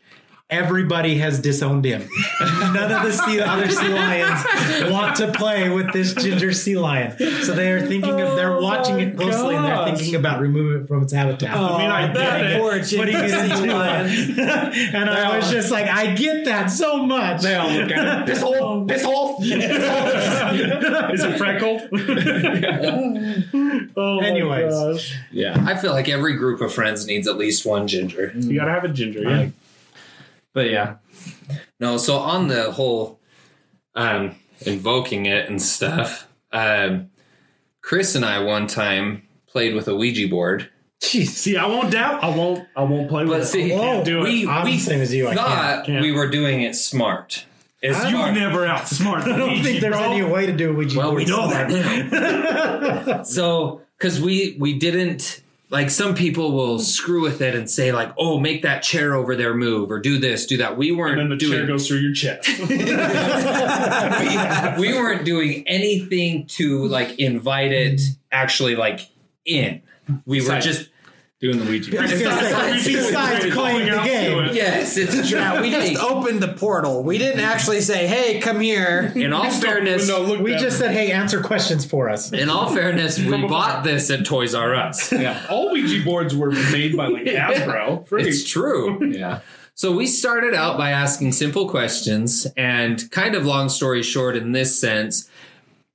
[0.48, 2.08] Everybody has disowned him.
[2.40, 7.18] None of the sea, other sea lions want to play with this ginger sea lion.
[7.42, 10.40] So they are thinking of they're Oh watching it my closely and they're thinking about
[10.40, 11.56] removing it from its habitat.
[11.56, 12.60] Oh, I mean, I Oh, get it.
[12.60, 14.06] Poor putting it ginger into sea lion.
[14.94, 17.42] and I was just like, I get that so much.
[17.42, 18.26] They all look at it.
[18.26, 21.10] This whole, oh this whole, this whole.
[21.12, 21.82] Is it freckled?
[23.96, 24.72] oh my Anyways.
[24.72, 25.16] gosh.
[25.32, 28.32] Yeah, I feel like every group of friends needs at least one ginger.
[28.36, 29.48] You gotta have a ginger, yeah.
[30.56, 30.96] But yeah,
[31.78, 33.20] No, so on the whole
[33.94, 37.10] um invoking it and stuff, um
[37.82, 40.70] Chris and I one time played with a Ouija board.
[41.02, 41.28] Jeez.
[41.28, 42.24] See, I won't doubt.
[42.24, 42.66] I won't.
[42.74, 43.46] I won't play with But it.
[43.46, 44.24] see, I can't do it.
[44.24, 45.46] we, I'm we the same as you, I can't.
[45.46, 46.02] thought Can't.
[46.02, 47.44] we were doing it smart.
[47.82, 48.34] As you smart.
[48.34, 49.22] never outsmart.
[49.32, 51.22] I don't think there's any way to do a Ouija Well, board.
[51.22, 53.22] we know that now.
[53.24, 58.12] so, because we we didn't like some people will screw with it and say like,
[58.16, 61.22] "Oh, make that chair over there move," or "Do this, do that." We weren't And
[61.22, 61.58] then the doing.
[61.58, 62.48] chair goes through your chest.
[62.68, 62.68] we,
[64.88, 68.00] we weren't doing anything to like invite it
[68.30, 69.00] actually like
[69.44, 69.82] in.
[70.24, 70.88] We were just
[71.52, 71.98] doing the Ouija.
[71.98, 74.38] I was Besides- besides playing the Going out to game.
[74.44, 74.54] it.
[74.54, 75.38] yes, it's true.
[75.38, 77.02] Yeah, we just opened the portal.
[77.02, 80.60] We didn't actually say, "Hey, come here." in all fairness, No, look We down.
[80.60, 82.32] just said, hey, answer questions for us.
[82.32, 85.12] in all fairness, we bought this at Toys R Us.
[85.26, 88.06] Yeah, all Ouija boards were made by like Hasbro.
[88.06, 88.24] Free.
[88.28, 88.98] It's true.
[89.12, 89.40] yeah.
[89.74, 94.52] So we started out by asking simple questions, and kind of long story short, in
[94.52, 95.28] this sense,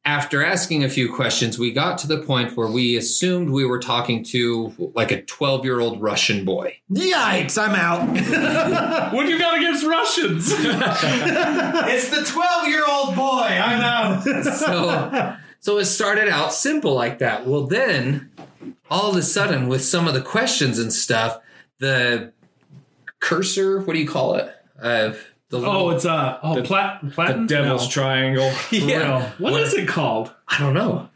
[0.04, 3.80] after asking a few questions, we got to the point where we assumed we were
[3.80, 6.78] talking to like a 12 year old Russian boy.
[6.92, 7.58] Yikes!
[7.58, 9.12] I'm out.
[9.14, 10.52] What do you got against Russians?
[10.54, 13.42] it's the twelve-year-old boy.
[13.42, 14.24] I'm out.
[14.24, 17.46] So, so it started out simple like that.
[17.46, 18.32] Well, then
[18.90, 21.40] all of a sudden, with some of the questions and stuff,
[21.80, 22.32] the
[23.20, 24.54] cursor, what do you call it?
[24.82, 25.14] Uh,
[25.52, 27.46] the oh, little- it's uh oh The- plat The.
[27.48, 27.90] Devil's No.
[27.90, 28.52] Triangle.
[28.72, 29.32] yeah.
[29.38, 30.34] What is it called?
[30.48, 31.10] I don't know.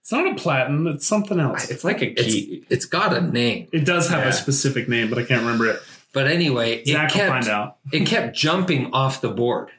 [0.00, 0.86] It's not a platin.
[0.86, 1.70] It's something else.
[1.70, 2.64] It's like a It's, key.
[2.68, 3.68] it's got a name.
[3.72, 4.28] It does have Yeah.
[4.30, 5.80] a specific name, but I can't remember it.
[6.12, 7.76] But anyway, it Zach will kept find out.
[7.92, 9.70] it kept jumping off the board.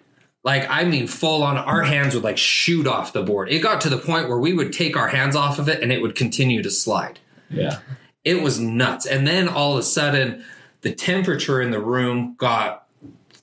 [0.43, 1.57] Like I mean, full on.
[1.57, 3.49] Our hands would like shoot off the board.
[3.51, 5.91] It got to the point where we would take our hands off of it, and
[5.91, 7.19] it would continue to slide.
[7.49, 7.79] Yeah.
[8.23, 9.05] It was nuts.
[9.05, 10.43] And then all of a sudden,
[10.81, 12.84] the temperature in the room got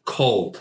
[0.05, 0.61] cold.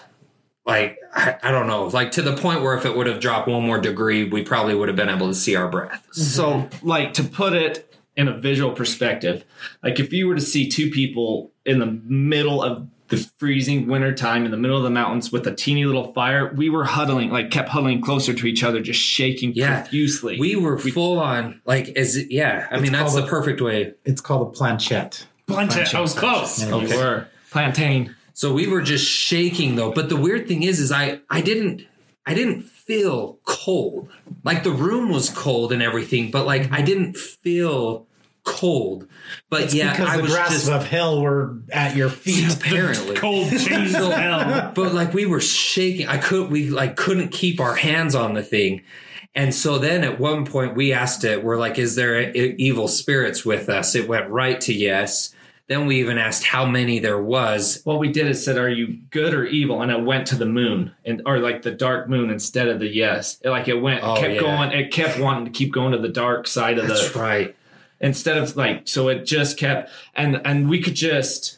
[0.65, 3.47] Like I, I don't know, like to the point where if it would have dropped
[3.47, 6.05] one more degree, we probably would have been able to see our breath.
[6.11, 6.21] Mm-hmm.
[6.21, 9.43] So, like to put it in a visual perspective,
[9.83, 14.13] like if you were to see two people in the middle of the freezing winter
[14.13, 17.29] time in the middle of the mountains with a teeny little fire, we were huddling,
[17.31, 19.81] like kept huddling closer to each other, just shaking Yeah.
[19.81, 20.39] profusely.
[20.39, 22.67] We were full on, like, as yeah.
[22.71, 25.25] I mean, that's the a- perfect way It's called a planchette.
[25.47, 25.93] Planchette.
[25.93, 26.63] I was close.
[26.63, 26.75] Yeah.
[26.77, 28.15] We were plantain.
[28.41, 29.91] So we were just shaking though.
[29.91, 31.85] But the weird thing is, is I I didn't
[32.25, 34.09] I didn't feel cold.
[34.43, 38.07] Like the room was cold and everything, but like I didn't feel
[38.43, 39.07] cold.
[39.51, 42.51] But yeah, because I the was grasps just of hell were at your feet.
[42.57, 43.15] apparently.
[43.15, 44.71] Cold chains of hell.
[44.73, 46.07] but like we were shaking.
[46.07, 48.81] I could we like couldn't keep our hands on the thing.
[49.35, 52.87] And so then at one point we asked it, we're like, is there e- evil
[52.87, 53.93] spirits with us?
[53.93, 55.31] It went right to yes.
[55.71, 57.79] Then we even asked how many there was.
[57.85, 60.45] What we did is said, "Are you good or evil?" And it went to the
[60.45, 63.39] moon, and or like the dark moon instead of the yes.
[63.41, 64.39] It, like it went, Oh, kept yeah.
[64.41, 64.71] going.
[64.73, 67.55] It kept wanting to keep going to the dark side of That's the right.
[68.01, 71.57] instead of like so it just kept and and we could just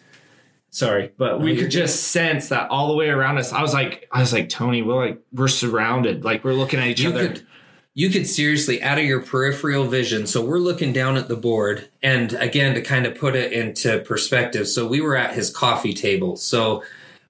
[0.70, 4.08] sorry but we could just sense that all the way around us i was like
[4.12, 7.28] i was like tony we're like we're surrounded like we're looking at each you other
[7.30, 7.48] could
[7.96, 11.90] you could seriously out of your peripheral vision so we're looking down at the board
[12.02, 15.94] and again to kind of put it into perspective so we were at his coffee
[15.94, 16.84] table so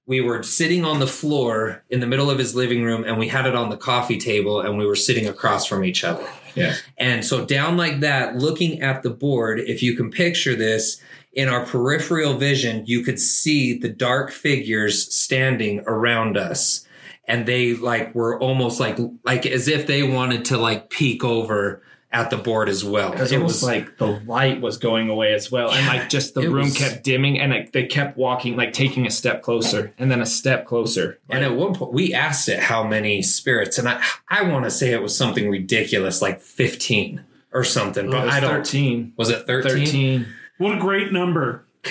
[0.06, 3.28] we were sitting on the floor in the middle of his living room and we
[3.28, 6.74] had it on the coffee table and we were sitting across from each other Yeah.
[6.98, 11.00] And so down like that, looking at the board, if you can picture this,
[11.32, 16.86] in our peripheral vision, you could see the dark figures standing around us.
[17.26, 21.82] And they like were almost like like as if they wanted to like peek over
[22.12, 23.10] at the board as well.
[23.10, 26.42] Because it, was, like the light was going away as well, and like just the
[26.42, 30.10] room was- kept dimming, and it, they kept walking, like taking a step closer, and
[30.12, 31.18] then a step closer.
[31.28, 34.70] And at one point, we asked it how many spirits, and I I want to
[34.70, 38.06] say it was something ridiculous, like fifteen or something.
[38.06, 38.50] It But was I don't.
[38.50, 39.12] thirteen.
[39.16, 39.84] Was it thirteen?
[39.86, 40.26] 13.
[40.58, 41.64] What a great number.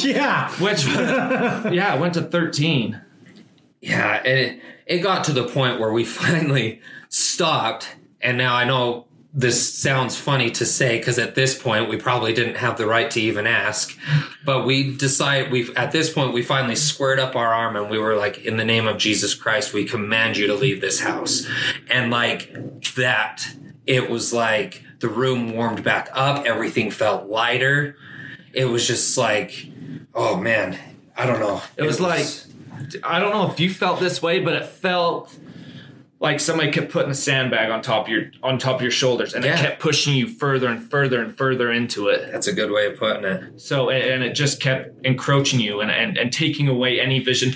[0.00, 0.50] Yeah.
[0.52, 3.00] Which, yeah, it went to 13.
[3.80, 9.06] Yeah, it it got to the point where we finally stopped, and now I know
[9.32, 13.10] this sounds funny to say because at this point we probably didn't have the right
[13.12, 13.96] to even ask,
[14.44, 17.98] but we decided we at this point we finally squared up our arm and we
[17.98, 21.46] were like, in the name of Jesus Christ, we command you to leave this house,
[21.88, 22.52] and like
[22.96, 23.46] that,
[23.86, 27.96] it was like the room warmed back up, everything felt lighter.
[28.52, 29.68] It was just like,
[30.14, 30.78] oh man,
[31.16, 31.62] I don't know.
[31.76, 32.26] It was like,
[33.04, 35.36] I don't know if you felt this way, but it felt
[36.18, 39.32] like somebody kept putting a sandbag on top of your on top of your shoulders,
[39.34, 39.54] and Yeah.
[39.54, 42.30] it kept pushing you further and further and further into it.
[42.30, 43.60] that's a good way of putting it.
[43.60, 47.54] So and and it just kept encroaching you and, and, and taking away any vision.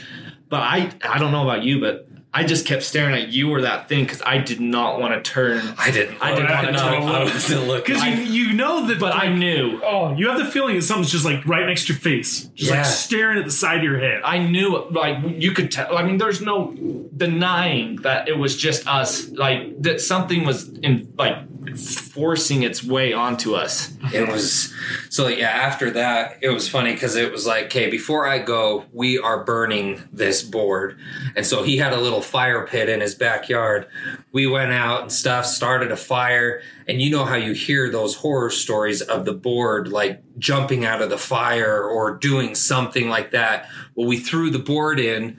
[0.49, 3.61] But I I don't know about you, but I just kept staring at you or
[3.63, 5.63] that thing because I did not want to turn.
[5.79, 6.21] I didn't.
[6.21, 6.79] I didn't wanna know.
[6.79, 7.03] turn.
[7.05, 7.95] I wasn't looking.
[7.95, 8.99] Because you, you know that.
[8.99, 9.81] But I knew.
[9.85, 12.71] oh, you have the feeling that something's just like right next to your face, just
[12.73, 12.79] Yeah.
[12.79, 14.21] like staring at the side of your head.
[14.25, 15.97] I knew like you could tell.
[15.97, 16.75] I mean, there's no
[17.17, 19.29] denying that it was just us.
[19.31, 21.37] Like that something was in like
[21.77, 23.93] forcing its way onto us.
[24.13, 24.75] It was
[25.11, 25.49] so yeah.
[25.49, 29.45] After that, it was funny because it was like, okay, before I go, we are
[29.45, 30.99] burning this board,
[31.37, 33.87] and so he had a little fire pit in his backyard.
[34.33, 38.15] We went out and stuff, started a fire, and you know how you hear those
[38.15, 43.31] horror stories of the board like jumping out of the fire or doing something like
[43.31, 43.69] that.
[43.95, 45.39] Well, we threw the board in,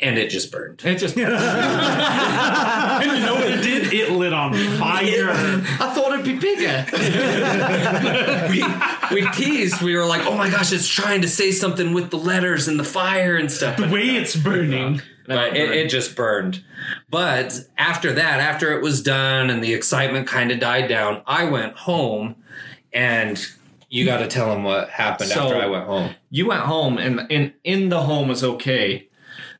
[0.00, 0.82] and it just burned.
[0.84, 1.16] It just.
[1.16, 1.30] and you
[3.26, 3.92] know what it did?
[3.92, 5.30] It lit on fire.
[5.30, 6.86] I thought it'd be bigger.
[8.50, 9.80] we, we teased.
[9.80, 12.78] We were like, "Oh my gosh, it's trying to say something with the letters and
[12.78, 15.00] the fire and stuff." The way it's burning.
[15.28, 16.64] But it, it just burned.
[17.10, 21.44] But after that, after it was done and the excitement kind of died down, I
[21.44, 22.36] went home,
[22.92, 23.40] and
[23.90, 26.14] you got to tell him what happened So- after I went home.
[26.30, 29.08] you went home and in in the home was okay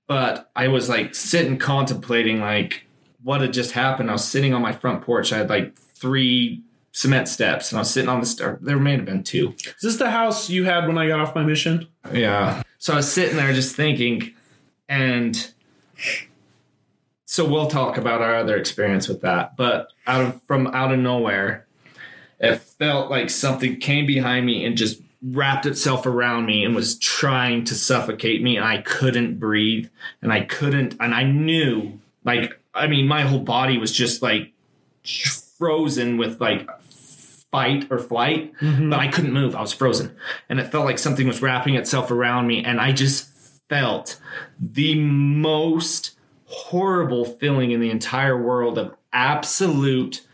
[0.06, 2.84] but i was like sitting contemplating like
[3.22, 6.62] what had just happened i was sitting on my front porch i had like three
[6.92, 9.74] cement steps and i was sitting on the stair there may have been two Is
[9.82, 11.88] this the house you had when I got off my mission?
[12.12, 14.34] yeah so i was sitting there just thinking
[14.90, 15.52] and
[17.26, 19.56] so we'll talk about our other experience with that.
[19.56, 21.66] But out of from out of nowhere
[22.40, 26.98] it felt like something came behind me and just wrapped itself around me and was
[26.98, 28.56] trying to suffocate me.
[28.56, 29.88] And I couldn't breathe
[30.22, 34.52] and I couldn't and I knew like I mean my whole body was just like
[35.58, 36.68] frozen with like
[37.50, 38.94] fight or flight but mm-hmm.
[38.94, 39.56] I couldn't move.
[39.56, 40.14] I was frozen.
[40.48, 43.28] And it felt like something was wrapping itself around me and I just
[43.68, 44.20] felt
[44.60, 50.26] the most horrible feeling in the entire world of absolute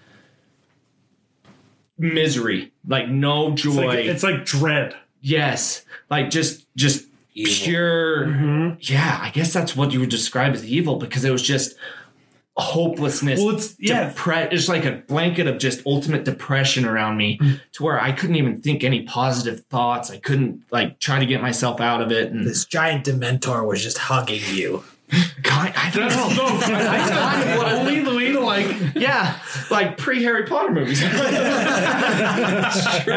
[1.99, 4.95] misery like no It's joy like, it's like dread.
[5.21, 7.53] yes like just just Evil.
[7.65, 8.77] pure Mm-hmm.
[8.81, 11.77] yeah i guess that's what you would describe as evil because it was just
[12.57, 14.11] hopelessness Well, it's yeah.
[14.13, 17.61] depre- it's like a blanket of just ultimate depression around me Mm.
[17.73, 21.43] to where i couldn't even think any positive thoughts i couldn't like try to get
[21.43, 24.85] myself out of it and This giant Dementor was just hugging you.
[25.43, 26.49] God, I don't That's know.
[26.49, 28.95] no, that's kind of what only the way to like.
[28.95, 29.39] yeah,
[29.71, 31.03] like pre Harry Potter movies.
[31.05, 31.11] it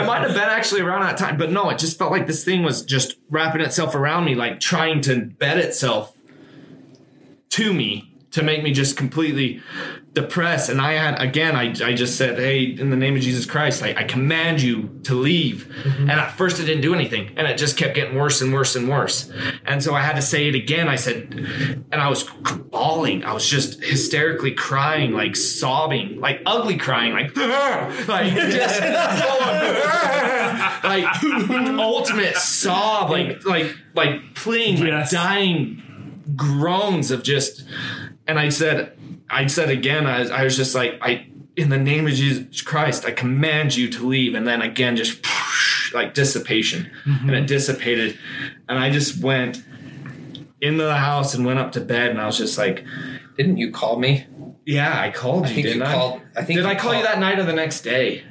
[0.06, 2.62] might have been actually around that time, but no, it just felt like this thing
[2.64, 6.14] was just wrapping itself around me, like trying to bed itself
[7.52, 9.62] to me to make me just completely
[10.14, 10.70] depressed.
[10.70, 13.82] And I had, again, I, I just said, Hey, in the name of Jesus Christ,
[13.82, 15.68] I, I command you to leave.
[15.84, 16.02] Mm-hmm.
[16.02, 17.34] And at first it didn't do anything.
[17.36, 19.32] And it just kept getting worse and worse and worse.
[19.66, 20.88] And so I had to say it again.
[20.88, 21.34] I said,
[21.92, 23.24] and I was bawling.
[23.26, 27.36] I was just hysterically crying, like sobbing, like ugly crying, like,
[28.08, 28.82] like just
[30.84, 31.24] like
[31.80, 35.84] ultimate sob, like, like, like pleading, like dying
[36.36, 37.64] groans of just
[38.28, 38.98] and I said
[39.30, 42.62] I said again I was, I was just like I in the name of Jesus
[42.62, 45.26] Christ I command you to leave and then again just
[45.94, 47.46] like dissipation and it mm-hmm.
[47.46, 48.18] dissipated
[48.68, 49.64] and I just went
[50.62, 52.86] into the house and went up to bed and I was just like
[53.38, 54.26] Didn't you call me?
[54.66, 55.94] Yeah, I called I you, didn't I?
[55.94, 56.22] called.
[56.36, 58.24] I think Did I call you that night or the next day?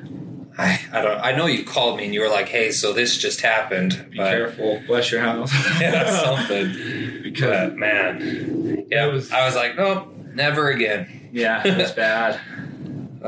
[0.58, 1.20] I, I don't.
[1.20, 4.16] I know you called me and you were like, "Hey, so this just happened." Be
[4.16, 4.82] but- careful.
[4.86, 5.52] Bless your house.
[5.80, 7.22] yeah, something.
[7.22, 11.28] because But man, yeah, It was- I was like, nope, never again.
[11.32, 12.40] yeah, it was bad.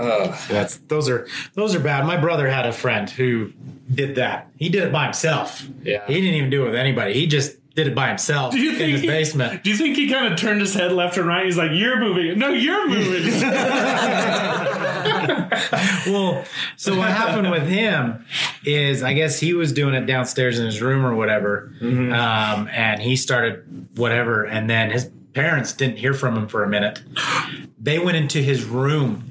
[0.01, 2.05] Oh, That's those are those are bad.
[2.07, 3.53] My brother had a friend who
[3.93, 4.49] did that.
[4.57, 5.67] He did it by himself.
[5.83, 6.07] Yeah.
[6.07, 7.15] He didn't even do it with anybody.
[7.15, 9.63] He just did it by himself Do you in think his he- basement.
[9.63, 11.45] Do you think he kind of turned his head left and right?
[11.47, 13.23] He's like, "You're moving." No, you're moving.
[16.09, 16.45] well,
[16.77, 18.25] so what happened with him
[18.65, 23.01] is, I guess he was doing it downstairs in his room or whatever, um, and
[23.01, 27.01] he started whatever, and then his parents didn't hear from him for a minute.
[27.81, 29.23] They went into his room,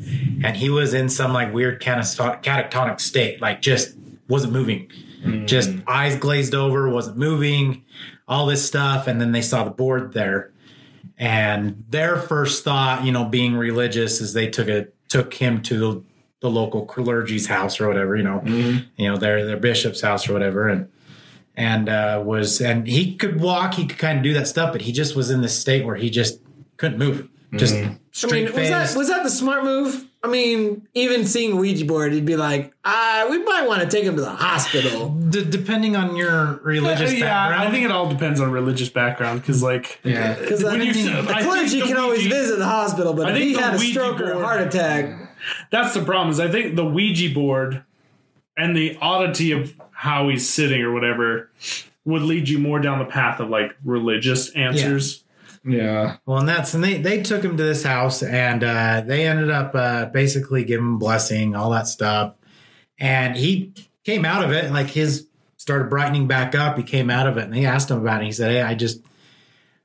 [0.43, 3.95] and he was in some like weird catas- catatonic state, like just
[4.29, 4.89] wasn't moving,
[5.45, 7.83] just eyes glazed over, wasn't moving,
[8.27, 10.51] all this stuff, and then they saw the board there.
[11.17, 15.79] And their first thought, you know, being religious, is they took it took him to
[15.79, 16.03] the,
[16.41, 20.33] the local clergy's house or whatever, you know, you know, their their bishop's house or
[20.33, 20.89] whatever, and
[21.55, 24.81] and uh, was and he could walk, he could kind of do that stuff, but
[24.81, 26.39] he just was in this state where he just
[26.77, 30.05] couldn't move, just I mean, was that was that the smart move?
[30.23, 34.03] I mean, even seeing Ouija board, he'd be like, ah, we might want to take
[34.03, 35.09] him to the hospital.
[35.09, 37.67] D- depending on your religious yeah, background.
[37.67, 40.33] I think it all depends on religious background because, like, Yeah.
[40.33, 42.57] Because When I you mean, said- the I think clergy the can always Ouija- visit
[42.59, 45.37] the hospital, but I if he had a Ouija stroke or a heart attack,
[45.71, 46.31] that's the problem.
[46.31, 47.83] Is I think the Ouija board
[48.57, 51.51] and the oddity of how he's sitting or whatever
[52.05, 55.17] would lead you more down the path of like religious answers.
[55.17, 55.23] Yeah.
[56.25, 59.51] Well, and that's and they they took him to this house and uh, they ended
[59.51, 62.35] up uh, basically giving him blessing, all that stuff,
[62.97, 63.73] and he
[64.05, 66.77] came out of it like his started brightening back up.
[66.77, 68.25] He came out of it, and they asked him about it.
[68.27, 69.01] He said, "Hey, I just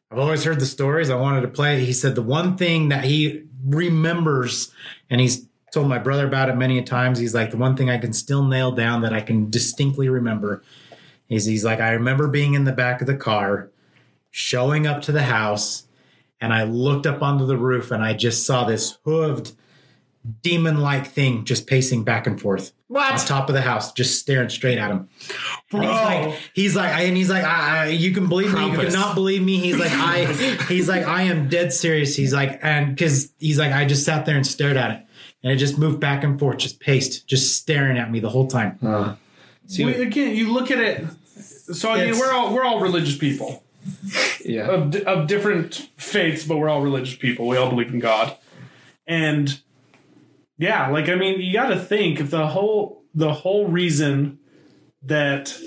[0.09, 1.11] I've always heard the stories.
[1.11, 4.73] I wanted to play." He said the one thing that he remembers,
[5.11, 7.19] and he's told my brother about it many times.
[7.19, 10.63] He's like the one thing I can still nail down that I can distinctly remember.
[11.29, 13.72] Is he's like I remember being in the back of the car
[14.33, 15.85] showing up to the house
[16.41, 19.53] and I looked up onto the roof and I just saw this hooved
[20.43, 24.49] demon like thing just pacing back and forth on top of the house, just staring
[24.49, 25.09] straight at him.
[25.71, 25.81] And Bro.
[25.83, 29.15] He's like, he's like, and he's like, I, I, you can believe me, you cannot
[29.15, 29.59] believe me.
[29.59, 30.25] He's like, I,
[30.69, 32.17] he's like, I am dead serious.
[32.17, 35.07] He's like, and because he's like, I just sat there and stared at it,
[35.43, 38.47] and it just moved back and forth, just paced, just staring at me the whole
[38.47, 38.79] time.
[38.83, 39.17] Uh,
[39.67, 41.05] see, We- again, you look at it.
[41.73, 43.63] So I mean, we're all we're all religious people
[44.45, 44.69] yeah.
[44.69, 47.49] of of different faiths, but we're all religious people.
[47.49, 48.37] We all believe in God,
[49.07, 49.61] and
[50.59, 54.39] yeah, like I mean, you got to think if the whole the whole reason
[55.03, 55.59] that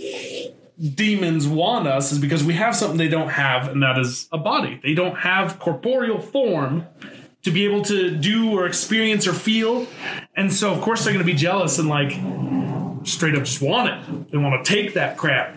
[0.93, 4.37] demons want us is because we have something they don't have, and that is a
[4.37, 4.79] body.
[4.81, 6.85] They don't have corporeal form
[7.43, 9.87] to be able to do or experience or feel,
[10.35, 12.13] and so of course they're going to be jealous and like
[13.05, 14.31] straight up just want it.
[14.31, 15.55] They want to take that crap.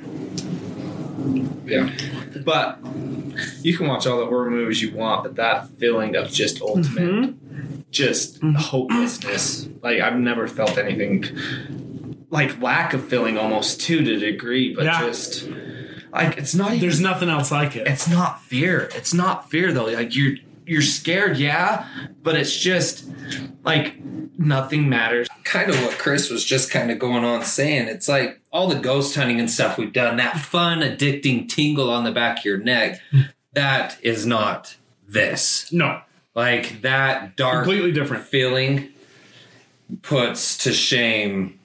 [1.65, 1.91] Yeah.
[2.45, 2.79] But
[3.63, 7.03] you can watch all the horror movies you want, but that feeling of just ultimate,
[7.03, 7.81] mm-hmm.
[7.91, 8.57] just mm.
[8.57, 9.69] hopelessness.
[9.83, 11.25] Like I've never felt anything
[12.31, 15.01] like lack of feeling almost to the degree, but Yeah.
[15.01, 15.49] just
[16.13, 17.87] like it's not even There's nothing else like it.
[17.87, 18.89] it's not fear.
[18.95, 19.87] It's not fear though.
[19.87, 20.37] Like you're
[20.69, 21.87] you're scared, yeah,
[22.23, 23.09] but it's just
[23.65, 23.97] like
[24.39, 25.29] nothing matters.
[25.45, 27.89] kind of what Chris was just kind of going on saying.
[27.89, 32.05] It's like all the ghost hunting and stuff we've done, that fun, addicting tingle on
[32.05, 33.01] the back of your neck,
[33.55, 35.73] that is not this.
[35.73, 36.03] No,
[36.35, 38.25] Like that dark completely different.
[38.25, 38.91] feeling
[40.03, 41.59] puts to shame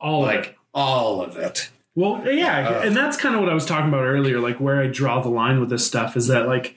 [0.00, 1.70] All of like all of it.
[1.94, 2.80] Well, yeah, uh.
[2.86, 4.38] and that's kind of what I was talking about earlier.
[4.38, 6.76] Like where I draw the line with this stuff is that like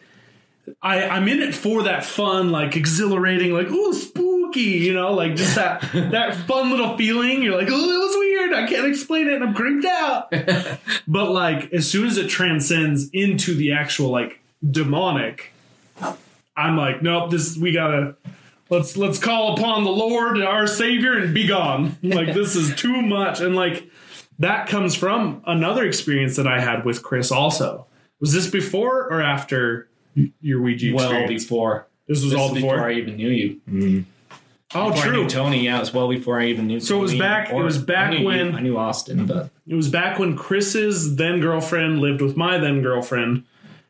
[0.82, 5.36] I I'm in it for that fun, like exhilarating, like oh spooky, you know, like
[5.36, 7.44] just that that fun little feeling.
[7.44, 8.54] You're like oh it was weird.
[8.54, 10.32] I can't explain it, and I'm creeped out.
[11.08, 14.40] but like as soon as it transcends into the actual like
[14.70, 15.54] demonic,
[16.56, 17.32] I'm like nope.
[17.32, 18.16] This we gotta.
[18.72, 21.98] Let's let's call upon the Lord, and our Savior, and be gone.
[22.04, 23.90] Like this is too much, and like
[24.38, 27.32] that comes from another experience that I had with Chris.
[27.32, 27.88] Also,
[28.20, 29.90] was this before or after
[30.42, 31.44] your Ouija Well experience?
[31.44, 31.88] before.
[32.08, 32.90] this was This all before before.
[32.90, 33.62] I even knew you.
[33.70, 34.06] Mm.
[34.76, 35.24] oh, Before I true.
[35.24, 36.80] knew Tony, yeah, it was well before I even knew.
[36.80, 39.50] So it was Tony back- it was back I knew when- I knew Austin, but
[39.68, 43.44] It was back when Chris's then girlfriend lived with my then girlfriend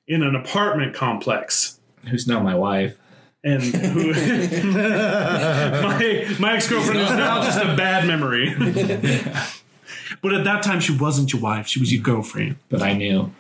[0.08, 1.80] in an apartment complex.
[2.10, 2.96] who's now my wife?
[3.42, 4.12] And who,
[4.74, 8.54] my my ex girlfriend is now just a bad memory.
[10.22, 12.58] but at that time, she wasn't your wife; she was your girlfriend.
[12.70, 13.32] But I knew.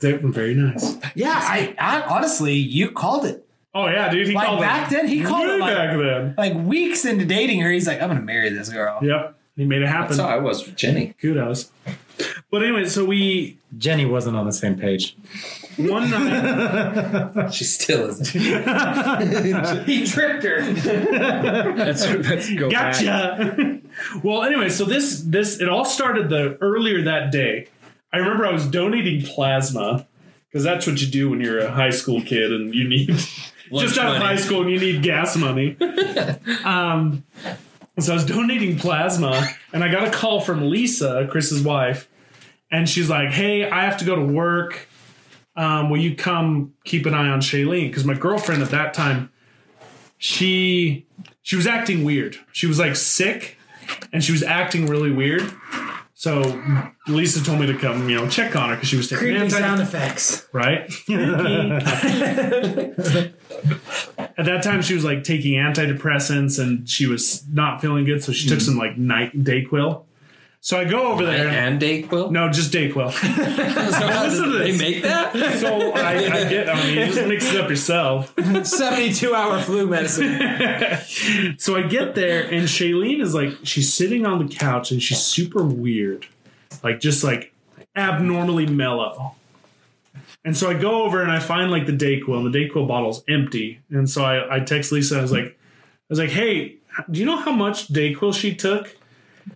[0.00, 0.96] They were very nice.
[1.14, 3.46] Yeah, I, I honestly, you called it.
[3.74, 4.26] Oh yeah, dude.
[4.26, 6.34] He Like, called back it then, he called way it, like- back then.
[6.36, 8.98] Like weeks into dating her, he's like, I'm gonna marry this girl.
[9.02, 10.16] Yep, he made it happen.
[10.16, 11.14] That's how I was with Jenny.
[11.20, 11.70] Kudos.
[12.50, 15.16] But anyway, so we Jenny wasn't on the same page.
[15.78, 17.50] one night.
[17.52, 18.26] She still isn't.
[19.86, 20.60] He tricked her.
[21.74, 22.94] Let's, let's go back.
[22.94, 23.80] Gotcha.
[24.22, 27.68] well, anyway, so this this it all started the earlier that day.
[28.12, 30.06] I remember I was donating plasma
[30.48, 33.08] because that's what you do when you're a high school kid and you need
[33.72, 35.76] just out of high school and you need gas money.
[36.64, 37.24] um,
[37.98, 42.08] so I was donating plasma and I got a call from Lisa, Chris's wife,
[42.70, 44.88] and she's like, "Hey, I have to go to work.
[45.56, 47.88] Um, will you come keep an eye on Shailene?
[47.88, 49.30] Because my girlfriend at that time,
[50.18, 51.06] she
[51.42, 52.36] she was acting weird.
[52.52, 53.56] She was like sick,
[54.12, 55.52] and she was acting really weird.
[56.20, 56.42] So
[57.08, 59.38] Lisa told me to come, you know, check on her because she was taking Creepy
[59.38, 60.46] anti sound effects.
[60.52, 60.80] right?
[64.36, 68.32] At that time, she was like taking antidepressants and she was not feeling good, so
[68.32, 68.62] she took mm.
[68.66, 70.04] some like night Dayquil.
[70.62, 71.48] So I go over there.
[71.48, 72.30] and Dayquil.
[72.30, 73.06] no, just Dayquil.
[74.22, 75.32] Listen to they make that.
[75.58, 78.34] So I, I get, I mean, you just mix it up yourself.
[78.64, 80.38] 72 hour flu medicine.
[81.58, 85.20] So I get there and Shailene is like, she's sitting on the couch and she's
[85.22, 86.26] super weird,
[86.82, 87.54] like just like
[87.96, 89.34] abnormally mellow.
[90.44, 93.22] And so I go over and I find like the Dayquil, and the Dayquil bottle's
[93.28, 93.80] empty.
[93.90, 95.18] And so I, I text Lisa.
[95.18, 95.54] I was like, I
[96.10, 96.76] was like, hey,
[97.10, 98.96] do you know how much Dayquil she took?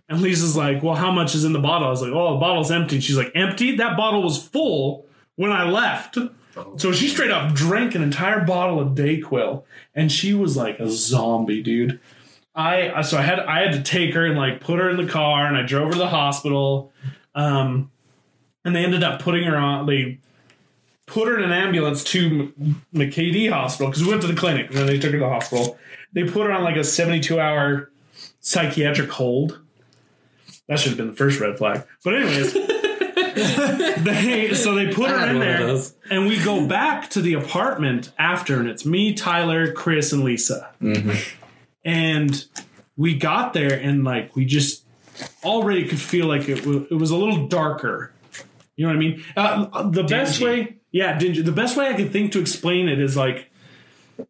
[0.09, 1.87] And Lisa's like, well, how much is in the bottle?
[1.87, 2.99] I was like, oh, the bottle's empty.
[2.99, 3.75] She's like, empty?
[3.75, 5.05] That bottle was full
[5.35, 6.17] when I left.
[6.77, 9.63] So she straight up drank an entire bottle of Dayquil,
[9.93, 11.99] and she was like a zombie, dude.
[12.55, 15.11] I so I had I had to take her and like put her in the
[15.11, 16.93] car, and I drove her to the hospital.
[17.33, 17.91] Um,
[18.63, 19.85] and they ended up putting her on.
[19.85, 20.19] They
[21.07, 22.53] put her in an ambulance to
[22.93, 25.29] McKay-Dee Hospital because we went to the clinic, and then they took her to the
[25.29, 25.77] hospital.
[26.13, 27.91] They put her on like a seventy-two hour
[28.39, 29.59] psychiatric hold.
[30.67, 31.83] That should have been the first red flag.
[32.03, 32.53] But anyways,
[34.03, 35.59] they so they put her in there,
[36.09, 40.71] and we go back to the apartment after, and it's me, Tyler, Chris, and Lisa.
[41.83, 42.45] And
[42.97, 44.83] we got there, and like we just
[45.43, 48.11] already could feel like it, w- it was a little darker.
[48.75, 49.23] You know what I mean?
[49.37, 51.41] Uh, the best way, yeah, dingy.
[51.41, 53.49] The best way I could think to explain it is like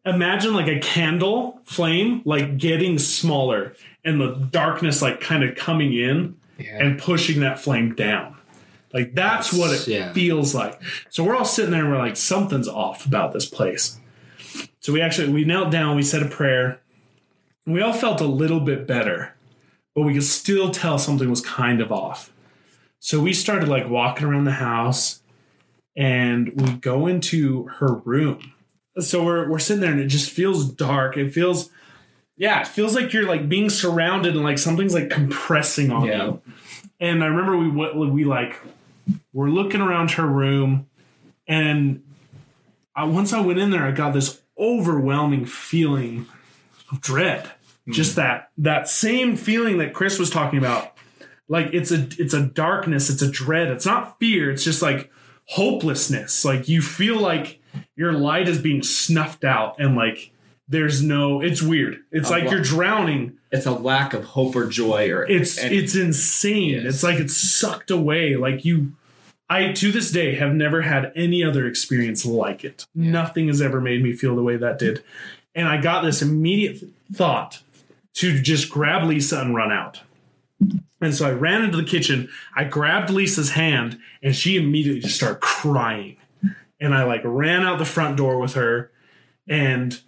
[0.05, 3.73] imagine like a candle flame like getting smaller
[4.03, 6.83] and the darkness like kind of coming in Yeah.
[6.83, 8.35] and pushing that flame down.
[8.93, 10.13] Like that's what it Yeah.
[10.13, 10.79] feels like.
[11.09, 13.99] So we're all sitting there and we're like, something's off about this place.
[14.79, 16.79] So we actually we knelt down, we said a prayer,
[17.65, 19.33] and we all felt a little bit better,
[19.95, 22.31] but we could still tell something was kind of off.
[22.99, 25.21] So we started like walking around the house
[25.97, 28.53] and we go into her room.
[28.99, 31.17] So we're we're sitting there and it just feels dark.
[31.17, 31.69] It feels
[32.37, 36.23] yeah, it feels like you're like being surrounded and like something's like compressing on Yeah.
[36.25, 36.41] you.
[36.99, 38.59] And I remember we went- we like
[39.33, 40.87] we're looking around her room
[41.47, 42.01] and
[42.95, 46.25] I, once I went in there I got this overwhelming feeling
[46.91, 47.49] of dread.
[47.85, 47.91] Hmm.
[47.91, 50.93] Just that that same feeling that Chris was talking about.
[51.49, 53.67] Like it's a it's a darkness, it's a dread.
[53.69, 55.11] It's not fear, it's just like
[55.47, 56.43] hopelessness.
[56.45, 57.59] Like you feel like
[57.95, 60.31] your light is being snuffed out and like
[60.67, 61.99] there's no it's weird.
[62.11, 62.51] It's Oh, like wow.
[62.51, 66.81] you're drowning It's a lack of hope or joy, or it's and- it's insane.
[66.83, 66.85] Yes.
[66.95, 68.35] It's like it's sucked away.
[68.35, 68.93] Like you,
[69.49, 72.85] I to this day have never had any other experience like it.
[72.95, 75.03] Nothing has ever made me feel the way that did.
[75.53, 77.61] And I got this immediate thought
[78.15, 80.01] to just grab Lisa and run out.
[81.01, 82.29] And so I ran into the kitchen.
[82.55, 86.17] I grabbed Lisa's hand, and she immediately just started crying.
[86.79, 88.91] And I like ran out the front door with her,
[89.47, 89.99] and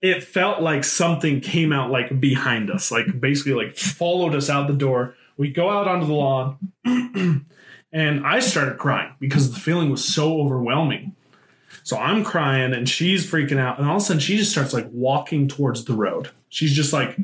[0.00, 4.66] it felt like something came out like behind us, like basically like followed us out
[4.66, 5.14] the door.
[5.36, 6.72] We go out onto the lawn,
[7.92, 11.14] and I started crying because the feeling was so overwhelming.
[11.84, 14.72] So I'm crying and she's freaking out, and all of a sudden she just starts
[14.72, 16.30] like walking towards the road.
[16.48, 17.16] She's just like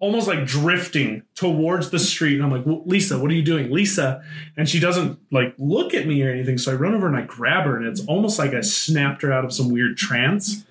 [0.00, 2.34] almost like drifting towards the street.
[2.34, 3.70] And I'm like, "Well, Lisa, what are you doing?
[3.70, 4.22] Lisa.
[4.56, 6.58] And she doesn't like look at me or anything.
[6.58, 9.32] So I run over and I grab her, and it's almost like I snapped her
[9.32, 10.64] out of some weird trance.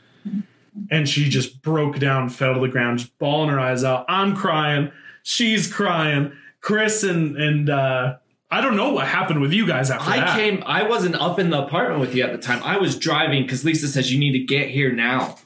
[0.91, 4.05] And she just broke down, fell to the ground, just bawling her eyes out.
[4.07, 4.91] I'm crying.
[5.23, 6.34] She's crying.
[6.61, 8.17] Chris and and uh
[8.51, 10.36] I don't know what happened with you guys after I that.
[10.36, 10.63] came.
[10.65, 12.61] I wasn't up in the apartment with you at the time.
[12.63, 15.38] I was driving because Lisa says you need to get here now,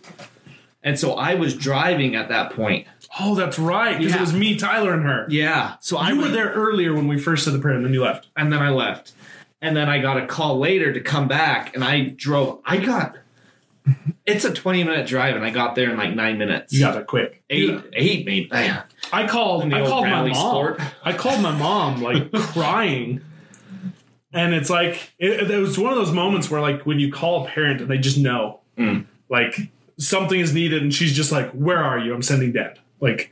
[0.83, 2.87] and so I was driving at that point.
[3.19, 3.97] Oh, that's right.
[3.97, 4.17] Because Yeah.
[4.17, 5.25] it was me, Tyler, and her.
[5.29, 5.73] Yeah.
[5.81, 7.93] So I You were went there earlier when we first said the prayer, and then
[7.93, 8.27] you left.
[8.35, 9.11] and then I left.
[9.61, 12.59] And then I got a call later to come back, and I drove.
[12.65, 13.17] I got
[14.25, 16.71] It's a 20 minute drive, and I got there in like nine minutes.
[16.71, 17.43] You got it quick.
[17.49, 18.47] eight, Dude, eight maybe.
[18.51, 18.83] Yeah.
[19.11, 19.71] I called.
[19.73, 20.33] I called my mom.
[20.33, 20.81] sport.
[21.03, 23.19] I called my mom like crying,
[24.31, 27.45] and it's like it, it was one of those moments where like when you call
[27.45, 29.05] a parent and they just know, Mm.
[29.29, 29.55] like
[29.99, 32.13] something is needed, and she's just like, "Where are you?
[32.13, 33.31] I'm sending dad." Like,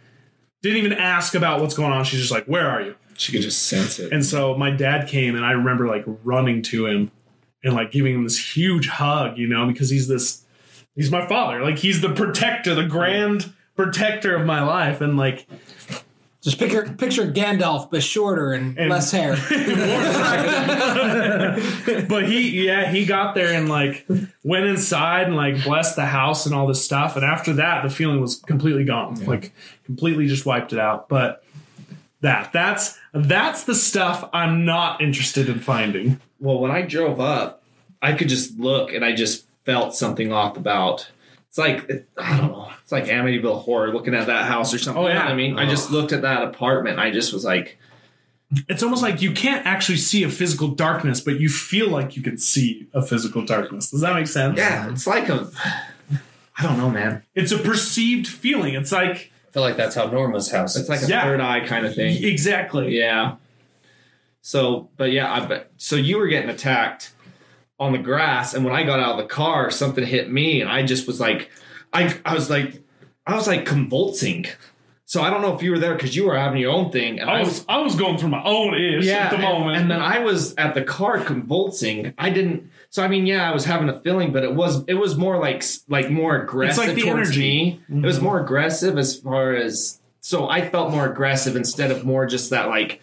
[0.62, 2.04] didn't even ask about what's going on.
[2.04, 4.12] She's just like, "Where are you?" She could just sense it.
[4.12, 7.12] And so my dad came, and I remember like running to him
[7.64, 10.44] and like giving him this huge hug, you know, because he's this,
[10.96, 11.64] he's my father.
[11.64, 15.48] Like he's the protector, the grand protector of my life, and like
[16.42, 19.34] Just picture picture Gandalf, but shorter and, And- less hair.
[22.10, 24.06] but he yeah he got there and like
[24.44, 27.90] went inside and like blessed the house and all this stuff and after that the
[27.90, 29.54] feeling was completely gone like
[29.86, 31.44] completely just wiped it out but
[32.22, 37.62] that that's that's the stuff i'm not interested in finding well, when I drove up,
[38.02, 41.10] I could just look and I just felt something off about.
[41.52, 42.72] It's like I don't know.
[42.82, 45.04] It's like Amityville horror looking at that house or something.
[45.04, 45.28] Oh, You know yeah.
[45.28, 46.98] I mean, I just looked at that apartment.
[46.98, 47.78] I just was like,
[48.70, 52.22] it's almost like you can't actually see a physical darkness but you feel like you
[52.24, 55.50] can see a physical darkness does that make sense yeah, it's like a.
[56.58, 57.24] I don't know, man.
[57.34, 61.02] it's a perceived feeling it's like I feel like that's how Norma's house It's like
[61.02, 61.24] a Yeah.
[61.24, 62.24] third eye kind of thing.
[62.24, 63.36] exactly Yeah.
[64.42, 65.72] So, but yeah, I bet.
[65.78, 67.12] So you were getting attacked
[67.82, 70.70] on the grass, and when I got out of the car, something hit me, and
[70.70, 71.50] I just was like,
[71.92, 72.82] I, I was like,
[73.26, 74.46] I was like convulsing.
[75.06, 77.20] So I don't know if you were there because you were having your own thing,
[77.20, 79.82] and I was I was going through my own ish at the moment.
[79.82, 82.14] And, then I was at the car convulsing.
[82.18, 82.70] I didn't.
[82.92, 85.38] So I mean, yeah, I was having a feeling, but it was it was more
[85.38, 87.82] like like more aggressive it's like the towards energy.
[87.90, 88.06] Mm-hmm.
[88.06, 92.26] It was more aggressive as far as so I felt more aggressive instead of more
[92.26, 93.02] just that like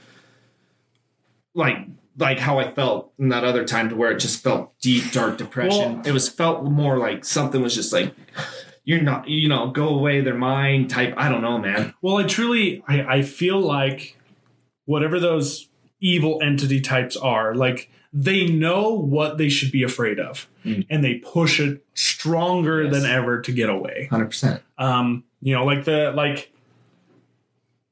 [1.52, 1.76] like
[2.18, 5.38] like how I felt in that other time to where it just felt deep dark
[5.38, 5.94] depression.
[5.96, 8.12] Well- it was felt more like something was just like
[8.84, 11.14] you're not you know go away they're mine type.
[11.16, 11.94] I don't know, man.
[12.02, 14.16] Well, I truly, I, I feel like
[14.86, 15.68] whatever those
[16.00, 20.86] evil entity types are, like they know what they should be afraid of, Mm.
[20.90, 22.92] and they push it stronger Yes.
[22.94, 24.08] than ever to get away.
[24.10, 24.62] Hundred percent.
[24.78, 26.50] Um, you know, like the like.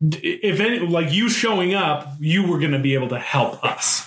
[0.01, 4.06] If any, like you showing up, you were going to be able to help us,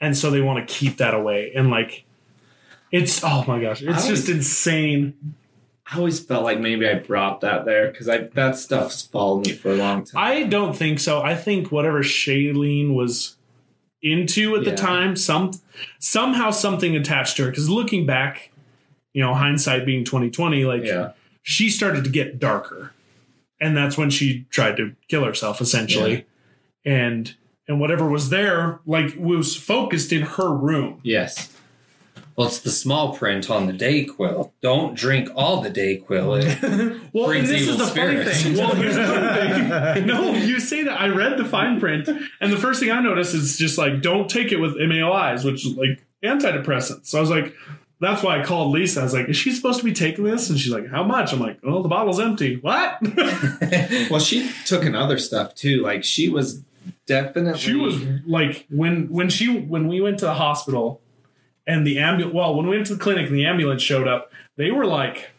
[0.00, 1.52] and so they want to keep that away.
[1.54, 2.04] And like,
[2.90, 5.34] it's oh my gosh, it's I just insane.
[5.90, 9.52] I always felt like maybe I brought that there because I that stuff's followed me
[9.52, 10.22] for a long time.
[10.22, 11.22] I don't think so.
[11.22, 13.36] I think whatever Shailene was
[14.02, 15.52] into at the time, some
[15.98, 17.50] somehow something attached to her.
[17.50, 18.50] Because looking back,
[19.12, 22.92] you know, hindsight being twenty twenty, like yeah, she started to get darker,
[23.60, 26.26] and that's when she tried to kill herself, essentially.
[26.84, 27.34] And
[27.68, 31.00] and whatever was there, like was focused in her room.
[31.04, 31.52] yes,
[32.36, 34.52] Well, it's the small print on the Dayquil.
[34.62, 36.40] Don't drink all the Dayquil.
[36.42, 38.42] It, Well, Brings and this is evil the funny spirits.
[38.42, 38.56] thing.
[38.56, 40.06] Well, here's the funny thing.
[40.06, 41.00] No, you say that.
[41.00, 42.08] I read the fine print,
[42.40, 45.66] and the first thing I noticed is just like, don't take it with MAOIs, which
[45.66, 47.06] is like antidepressants.
[47.06, 47.54] So I was like,
[48.00, 49.00] that's why I called Lisa.
[49.00, 50.48] I was like, is she supposed to be taking this?
[50.50, 51.32] And she's like, how much?
[51.32, 52.56] I'm like, oh, the bottle's empty.
[52.56, 52.98] What?
[54.10, 55.82] well, she took in other stuff too.
[55.82, 56.62] Like she was
[57.06, 61.00] definitely she was like, when when she when we went to the hospital,
[61.66, 62.34] and the ambulance.
[62.34, 65.30] Well, when we went to the clinic and the ambulance showed up, they were like,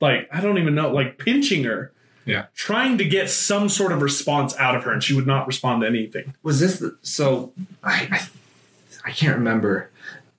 [0.00, 1.92] like I don't even know, like pinching her.
[2.26, 2.46] Yeah.
[2.54, 5.82] trying to get some sort of response out of her, and she would not respond
[5.82, 6.34] to anything.
[6.42, 8.28] was this the, so I, I
[9.06, 9.90] I can't remember.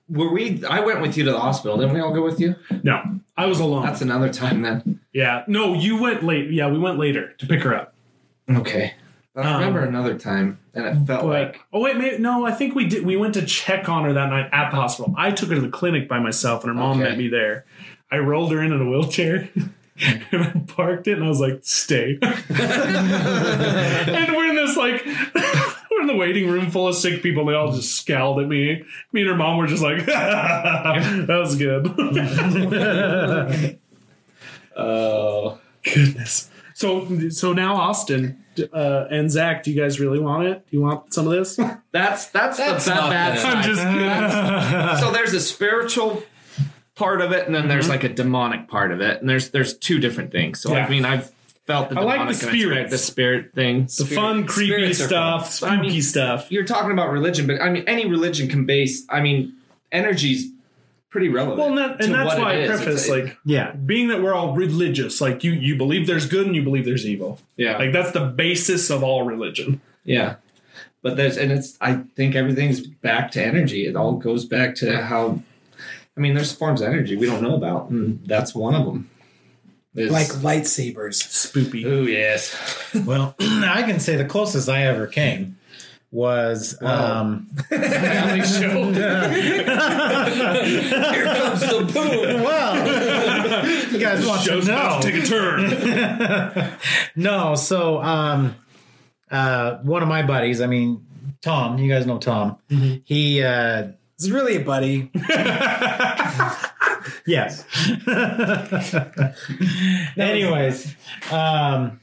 [0.08, 0.64] Were we?
[0.64, 1.76] I went with you to the hospital.
[1.76, 2.54] Didn't we all go with you?
[2.82, 3.02] No,
[3.36, 3.84] I was alone.
[3.84, 5.00] That's another time then.
[5.12, 6.50] yeah, no, you went late.
[6.50, 7.94] Yeah, we went later to pick her up.
[8.48, 8.94] Okay,
[9.34, 12.44] but I Um, remember another time, and it felt But like oh wait, maybe, no,
[12.46, 13.04] I think we did.
[13.06, 15.14] We went to check on her that night at the hospital.
[15.16, 17.08] I took her to the clinic by myself, and her mom Okay.
[17.10, 17.64] met me there.
[18.10, 19.48] I rolled her in in a wheelchair.
[20.00, 22.32] and I parked it, and I was like, "Stay." and
[24.36, 25.04] we're in this like,
[25.90, 27.44] we're in the waiting room full of sick people.
[27.46, 28.82] They all just scowled at me.
[29.12, 31.86] Me and her mom were just like, "That was good."
[34.76, 36.48] oh Goodness.
[36.82, 40.66] So so now Austin uh, and Zach, do you guys really want it?
[40.68, 41.54] Do you want some of this?
[41.92, 43.54] that's that's, That's the bad, not bad side.
[43.54, 43.82] I'm just
[45.00, 45.00] kidding.
[45.00, 46.24] so there's a spiritual
[46.96, 49.78] part of it, and then there's like a demonic part of it, and there's there's
[49.78, 50.60] two different things.
[50.60, 50.84] So Yeah.
[50.84, 51.30] I mean, I've
[51.68, 53.84] felt the I like the spirit, the spirit thing.
[53.84, 55.52] The fun, creepy spirits stuff, fun.
[55.52, 56.50] spooky I mean- stuff.
[56.50, 59.04] You're talking about religion, but I mean, any religion can base.
[59.08, 59.54] I mean,
[59.92, 60.50] energy's
[61.12, 61.58] pretty relevant.
[61.58, 63.70] Well, and, that, to and that's why I preface It's- like Yeah.
[63.72, 67.06] being that we're all religious, like you you believe there's good and you believe there's
[67.06, 67.38] evil.
[67.56, 69.80] yeah, Like that's the basis of all religion.
[70.04, 70.36] yeah.
[71.02, 71.76] But there's and it's.
[71.80, 73.86] I think everything's back to energy.
[73.86, 75.42] It all goes back to how
[76.16, 79.10] I mean, there's forms of energy we don't know about, and that's one of them.
[79.94, 81.16] Like lightsabers.
[81.22, 81.84] Spoopy.
[81.86, 82.54] oh yes,
[83.04, 85.58] Well, I can say the closest I ever came
[86.12, 88.92] was um family show.
[88.92, 89.64] Here
[91.24, 92.42] comes the boom.
[92.44, 96.78] well you guys want to Show's about know to take a turn.
[97.16, 98.54] no so um
[99.30, 101.04] uh one of my buddies i mean
[101.40, 102.58] tom you guys know tom
[103.04, 105.10] he uh It's really a buddy.
[107.26, 107.64] yes
[110.18, 110.94] anyways
[111.30, 111.98] um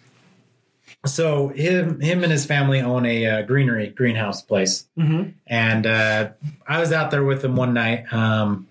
[1.05, 5.33] so him him and his family own a uh, greenery greenhouse place Mhm.
[5.47, 6.29] and uh,
[6.67, 8.11] I was out there with him one night.
[8.13, 8.67] Um,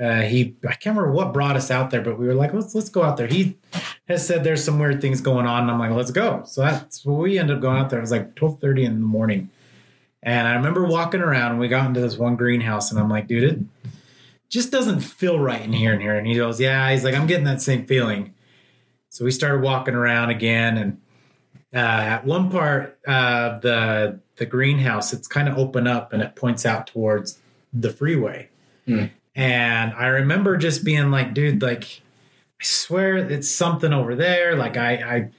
[0.00, 2.74] uh, he I can't remember what brought us out there, but we were like, let's
[2.74, 3.28] let's go out there.
[3.28, 3.56] He
[4.08, 6.42] has said there's some weird things going on, and I'm like, let's go.
[6.46, 8.00] So that's what we ended up going out there.
[8.00, 9.50] It was like 12:30 in the morning,
[10.24, 11.52] and I remember walking around.
[11.52, 13.58] and We got into this one greenhouse, and I'm like, dude, it
[14.48, 16.16] just doesn't feel right in here and here.
[16.16, 16.90] And he goes, yeah.
[16.90, 18.34] He's like, I'm getting that same feeling.
[19.10, 20.98] So we started walking around again, and
[21.74, 26.34] uh, at one part uh, the the greenhouse it's kind of open up and it
[26.36, 27.40] points out towards
[27.72, 28.48] the freeway
[28.86, 29.06] Hmm.
[29.34, 32.02] and i remember just being like dude like
[32.60, 35.30] i swear it's something over there like i i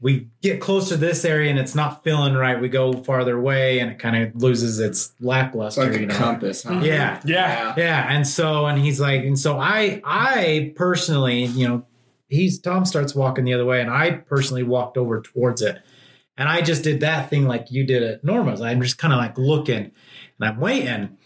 [0.00, 3.78] we get close to this area and it's not feeling right we go farther away
[3.80, 6.14] and it kind of loses its It's lackluster like you know?
[6.14, 6.62] compass.
[6.64, 6.80] Huh?
[6.82, 7.74] yeah Yeah.
[7.76, 11.84] yeah, and so and he's like, and so I I personally, you know,
[12.32, 15.80] he's Tom starts walking the other way, and I personally walked over towards it,
[16.36, 18.60] and I just did that thing like you did at Norma's.
[18.60, 19.92] I'm just kind of like looking,
[20.38, 21.16] and I'm waiting,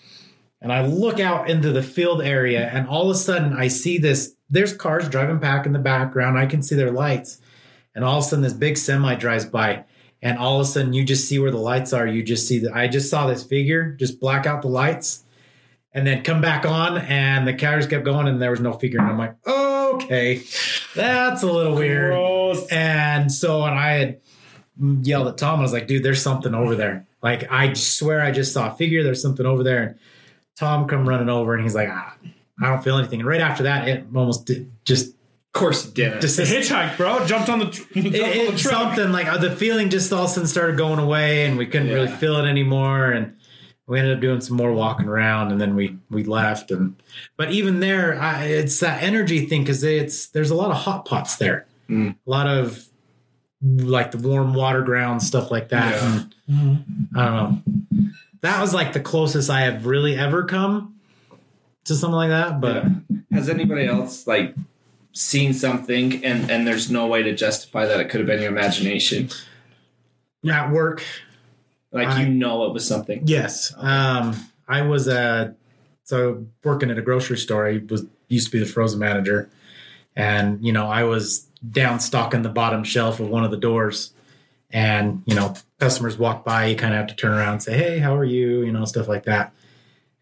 [0.61, 3.98] and I look out into the field area, and all of a sudden I see
[3.98, 4.34] this.
[4.50, 6.38] There's cars driving back in the background.
[6.38, 7.40] I can see their lights,
[7.94, 9.84] and all of a sudden this big semi drives by.
[10.22, 12.07] And all of a sudden, you just see where the lights are.
[12.07, 15.24] You just see that I just saw this figure just black out the lights,
[15.96, 19.00] and then come back on and the cars kept going and there was no figure
[19.00, 20.43] and i'm like oh, okay
[20.95, 22.12] that's a little weird.
[22.12, 22.66] Gross.
[22.68, 24.20] and so and i had
[25.03, 27.07] yelled at tom i was like dude there's something over there.
[27.22, 29.82] Like i swear i just saw a figure there's something over there.
[29.82, 29.99] And
[30.59, 32.14] tom come running over and he's like ah,
[32.62, 33.20] i don't feel anything.
[33.20, 36.20] And right after that it almost did, just Of course, you didn't.
[36.20, 37.24] just The hitchhike, bro.
[37.26, 40.24] Jumped on the, tr- jumped it, on the something like uh, the feeling just all
[40.24, 43.11] of a sudden started going away and we couldn't really feel it anymore.
[43.12, 43.36] And
[43.89, 46.97] we ended up doing some more walking around and then we we left and
[47.37, 51.05] but even there I, it's that energy thing because it's there's a lot of hot
[51.05, 52.16] pots there Mm.
[52.26, 52.84] a lot of
[53.62, 56.22] like the warm water ground stuff like that Yeah.
[56.49, 56.84] and
[57.16, 58.11] i don't know
[58.41, 60.97] that was like the closest i have really ever come
[61.84, 62.91] to something like that but Yeah.
[63.32, 64.55] Has anybody else like
[65.12, 68.51] seen something and and there's no way to justify that it could have been your
[68.51, 69.28] imagination?
[70.51, 71.03] at work
[71.97, 73.22] Like I- you know it was something.
[73.24, 73.72] Yes.
[73.76, 74.36] Um,
[74.68, 75.53] I was uh,
[76.05, 77.66] so working at a grocery store.
[77.66, 79.49] I was used to be the frozen manager,
[80.14, 84.12] and you know I was down stocking the bottom shelf of one of the doors,
[84.70, 86.66] and you know customers walk by.
[86.66, 88.84] You kind of have to turn around and say, "Hey, how are you?" You know
[88.84, 89.53] stuff like that.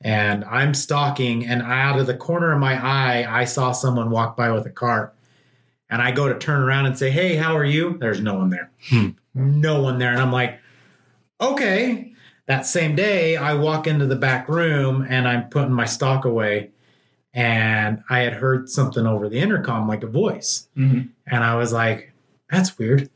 [0.00, 4.36] And I'm stalking, and out of the corner of my eye, I saw someone walk
[4.36, 5.14] by with a cart.
[5.88, 8.50] And I go to turn around and say, "Hey, how are you?" There's no one
[8.50, 8.70] there.
[9.34, 10.58] No one there, and I'm like,
[11.40, 12.10] "Okay."
[12.46, 16.70] that same day i walk into the back room and i'm putting my stock away.
[17.32, 20.68] And i had heard something over the intercom like a voice.
[20.76, 21.08] Mhm.
[21.26, 22.12] and i was like
[22.50, 23.08] that's weird.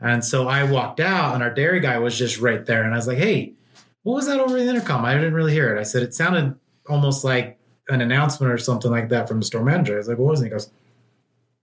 [0.00, 2.82] And so i walked out and our dairy guy was just right there.
[2.84, 3.54] And i was like hey
[4.02, 5.02] what was that over the intercom?
[5.06, 5.80] I didn't really hear it.
[5.80, 6.54] I said it sounded
[6.90, 7.58] almost like
[7.88, 9.94] an announcement or something like that from the store manager.
[9.94, 10.44] I was like what was it?
[10.44, 10.70] He goes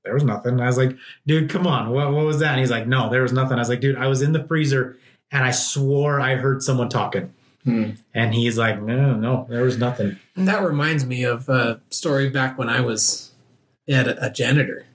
[0.03, 0.53] there was nothing.
[0.53, 0.97] And i was like
[1.27, 1.91] dude come on.
[1.91, 2.53] What, what was that?
[2.53, 3.57] And he's like no there was nothing.
[3.57, 4.97] I was like dude i was in the freezer
[5.31, 7.33] and I swore I heard someone talking.
[7.63, 7.91] Hmm.
[8.13, 10.17] And he's like, no, no, there was nothing.
[10.35, 13.31] And That reminds me of a story back when I was
[13.87, 14.85] at a, a janitor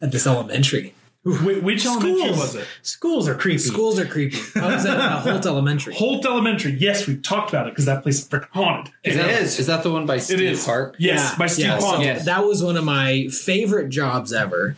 [0.00, 0.94] at this elementary.
[1.24, 2.38] Wh- Which elementary Schools.
[2.40, 2.66] was it?
[2.82, 3.58] Schools are creepy.
[3.58, 4.36] Schools are creepy.
[4.56, 5.94] I was at uh, Holt Elementary.
[5.94, 6.72] Holt Elementary.
[6.72, 8.92] Yes, we talked about it because that place is freaking haunted.
[9.04, 10.64] Is that, is that the one by Steve is.
[10.64, 10.96] Park?
[10.98, 12.24] Yes, by Steve yeah, so Yes.
[12.24, 14.76] That was one of my favorite jobs ever.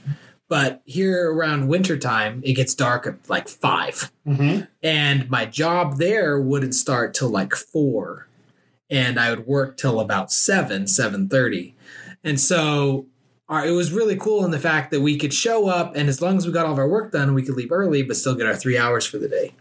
[0.48, 4.68] But here around wintertime, it gets dark at like 5 Mhm.
[4.82, 8.28] And my job there wouldn't start till like four.
[8.90, 11.74] And I would work till about seven, seven thirty.
[12.22, 13.06] And so
[13.48, 16.20] our, it was really cool in the fact that we could show up and as
[16.22, 18.34] long as we got all of our work done, we could leave early, but still
[18.34, 19.52] get our three hours for the day.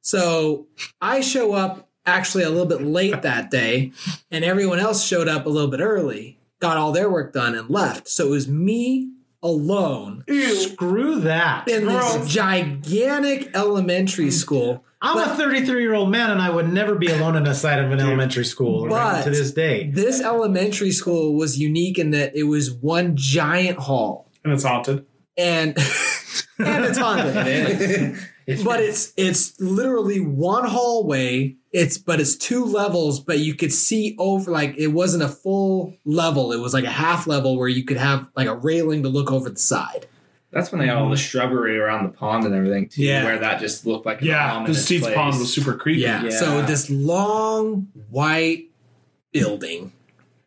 [0.00, 0.66] So
[1.00, 3.92] I show up actually a little bit late that day,
[4.30, 7.68] and everyone else showed up a little bit early, got all their work done, and
[7.70, 8.08] left.
[8.08, 9.10] So it was me
[9.42, 11.68] alone Screw that.
[11.68, 12.14] in Gross.
[12.14, 17.08] this gigantic elementary school I'm a 33 year old man, and I would never be
[17.08, 19.90] alone inside of an elementary school right But- to this day.
[19.92, 25.04] This elementary school was unique in that it was one giant hall, and it's haunted.
[25.36, 25.76] and
[26.58, 28.16] and it's haunted.
[28.46, 33.72] It's- but it's it's literally one hallway it's but it's two levels but you could
[33.72, 37.68] see over like it wasn't a full level it was like a half level where
[37.68, 40.06] you could have like a railing to look over the side
[40.50, 43.24] That's when they had all the shrubbery around the pond and everything too, Yeah.
[43.24, 45.14] where that just looked like an Yeah, ominous because Steve's place.
[45.14, 46.00] pond was super creepy.
[46.02, 46.24] yeah.
[46.24, 46.30] Yeah.
[46.30, 48.64] so this long white
[49.32, 49.92] building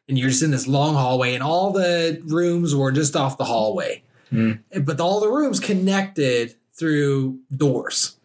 [0.07, 3.45] and you're just in this long hallway and all the rooms were just off the
[3.45, 4.53] hallway Hmm.
[4.81, 8.17] but all the rooms connected through doors.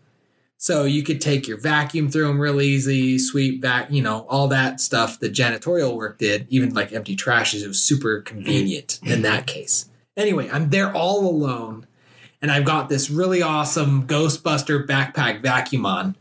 [0.56, 4.48] So you could take your vacuum through them real easy sweep back you know all
[4.48, 9.08] that stuff that janitorial work did even like empty trashes it was super convenient in
[9.08, 9.22] mm-hmm.
[9.22, 9.88] that case.
[10.18, 11.86] Anyway i'm there all alone
[12.42, 16.14] and i've got this really awesome ghostbuster backpack vacuum on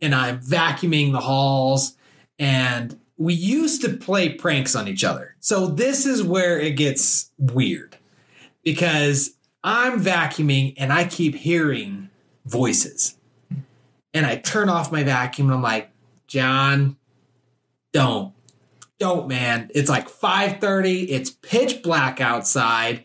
[0.00, 1.98] and i'm vacuuming the halls
[2.38, 5.36] and we used to play pranks on each other.
[5.40, 7.96] So this is where it gets weird
[8.62, 9.35] because
[9.66, 12.08] I'm vacuuming and I keep hearing
[12.46, 13.18] voices.
[14.14, 15.90] And I turn off my vacuum and I'm like,
[16.28, 16.96] John,
[17.92, 18.32] don't.
[19.00, 19.68] Don't, man.
[19.74, 21.08] It's like 5:30.
[21.10, 23.04] It's pitch black outside.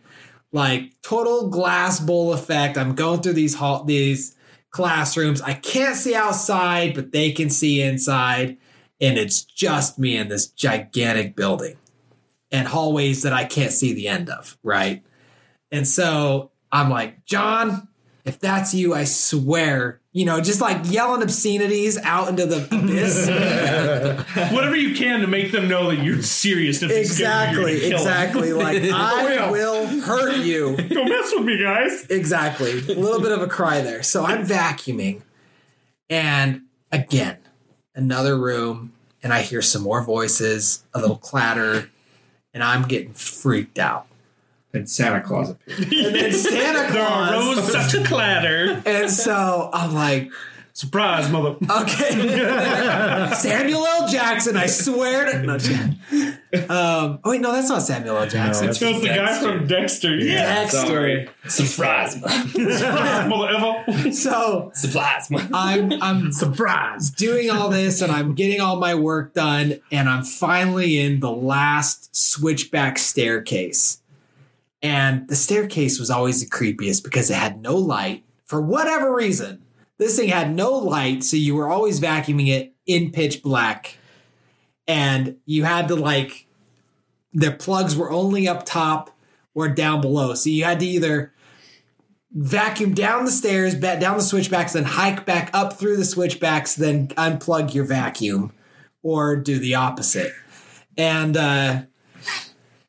[0.54, 2.78] Like total glass bowl effect.
[2.78, 4.36] I'm going through these hall these
[4.70, 5.42] classrooms.
[5.42, 8.58] I can't see outside, but they can see inside.
[9.02, 11.78] And it's just me in this gigantic building
[12.52, 15.04] and hallways that I can't see the end of, right?
[15.72, 17.88] And so I'm like, John,
[18.24, 23.28] if that's you, I swear, you know, just like yelling obscenities out into the abyss.
[24.54, 26.82] Whatever you can to make them know that you're serious.
[26.84, 27.94] If you, you're exactly, gonna kill 'em.
[27.94, 28.54] exactly.
[28.54, 29.52] Like oh, I will.
[29.52, 30.78] will hurt you.
[30.90, 32.06] Don't mess with me, guys.
[32.10, 32.72] Exactly.
[32.72, 34.04] A little bit of a cry there.
[34.04, 35.24] So I'm vacuuming,
[36.10, 36.62] and
[36.92, 37.38] again,
[37.96, 38.94] another room,
[39.24, 41.90] and I hear some more voices, a little clatter,
[42.54, 44.08] and I'm getting freaked out.
[44.74, 45.92] And Santa Claus appeared.
[45.92, 47.58] And then Santa There Claus.
[47.58, 48.82] arose such a clatter.
[48.86, 50.32] And so I'm like,
[50.74, 51.58] Surprise, mother.
[51.70, 53.32] Okay.
[53.36, 54.08] Samuel L.
[54.08, 55.44] Jackson, I swear to.
[55.44, 55.54] No,
[56.70, 58.28] um, oh, wait, no, that's not Samuel L.
[58.28, 58.68] Jackson.
[58.68, 60.16] No, That was the guy from Dexter.
[60.16, 60.64] Yeah.
[60.64, 61.28] Dexter.
[61.48, 64.12] Surprise, Mother ever.
[64.14, 65.30] So surprise.
[65.30, 65.50] mother.
[65.54, 67.12] I'm I'm Surprise.
[67.12, 71.32] doing all this and I'm getting all my work done, and I'm finally in the
[71.32, 74.01] last switchback staircase.
[74.82, 78.24] And the staircase was always the creepiest because it had no light.
[78.46, 79.64] For whatever reason,
[79.98, 83.98] this thing had no light, so you were always vacuuming it in pitch black.
[84.88, 86.48] And you had to like
[87.34, 89.12] the plugs were only up top
[89.54, 90.34] or down below.
[90.34, 91.34] So you had to either
[92.32, 96.76] vacuum down the stairs, ba- down the switchbacks, then hike back up through the switchbacks,
[96.76, 98.54] then unplug your vacuum,
[99.04, 100.34] or do the opposite.
[100.98, 101.84] And uh,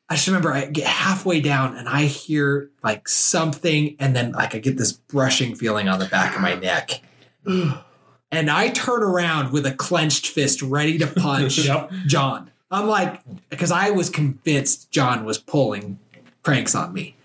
[0.09, 4.53] I just remember I get halfway down and I hear like something, and then like
[4.53, 7.01] I get this brushing feeling on the back of my neck.
[8.31, 11.91] And I turn around with a clenched fist ready to punch Yep.
[12.07, 12.49] John.
[12.71, 15.99] I'm like, because I was convinced John was pulling
[16.41, 17.15] pranks on me.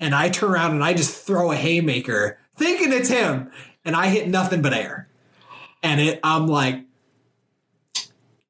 [0.00, 3.50] And I turn around and I just throw a haymaker, thinking it's him.
[3.84, 5.06] And I hit nothing but air.
[5.82, 6.80] And it I'm like,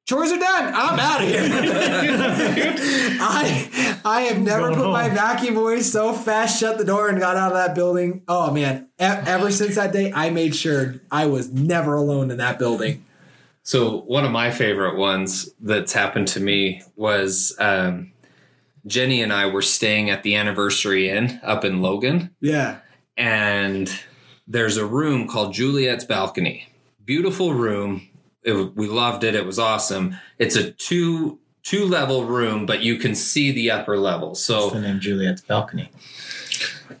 [0.05, 0.73] chores are done.
[0.75, 1.41] I'm out of here.
[3.19, 7.37] I I have never put my vacuum away so fast, shut the door, and got
[7.37, 8.23] out of that building.
[8.27, 8.87] Oh man.
[8.99, 13.03] E- ever since that day, I made sure I was never alone in that building.
[13.63, 18.11] So one of my favorite ones that's happened to me was um,
[18.85, 22.77] Jenny and I were staying at the Anniversary Inn up in Logan, Yeah.
[23.17, 23.91] and
[24.47, 26.67] there's a room called Juliet's Balcony.
[27.03, 28.07] Beautiful room.
[28.45, 29.35] It, we loved it.
[29.35, 30.15] It was awesome.
[30.37, 34.35] It's a two two level room, but you can see the upper level.
[34.35, 35.89] So the name Juliet's balcony.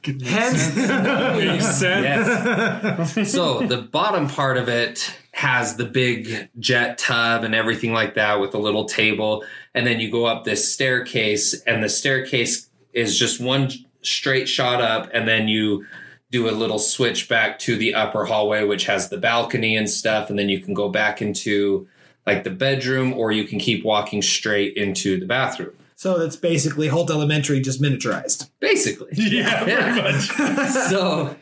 [0.03, 2.27] Hence Makes sense.
[2.27, 3.31] Yes.
[3.31, 8.39] so the bottom part of it has the big jet tub and everything like that
[8.39, 9.43] with a little table.
[9.73, 13.69] And then you go up this staircase, and the staircase is just one
[14.01, 15.85] straight shot up, and then you
[16.31, 20.29] do a little switch back to the upper hallway, which has the balcony and stuff.
[20.29, 21.87] And then you can go back into
[22.25, 25.71] like the bedroom, or you can keep walking straight into the bathroom.
[25.95, 28.49] So that's basically Holt Elementary just miniaturized.
[28.59, 29.09] Basically.
[29.13, 29.93] Yeah, Yeah.
[29.93, 30.69] pretty much.
[30.89, 31.35] so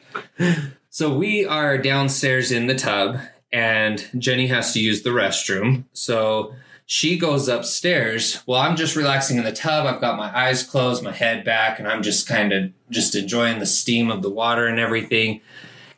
[0.90, 3.18] so we are downstairs in the tub
[3.52, 5.86] and Jenny has to use the restroom.
[5.94, 6.54] So
[6.94, 8.44] she goes upstairs.
[8.46, 9.88] Well, I'm just relaxing in the tub.
[9.88, 13.58] I've got my eyes closed, my head back, and I'm just kind of just enjoying
[13.58, 15.42] the steam of the water and everything.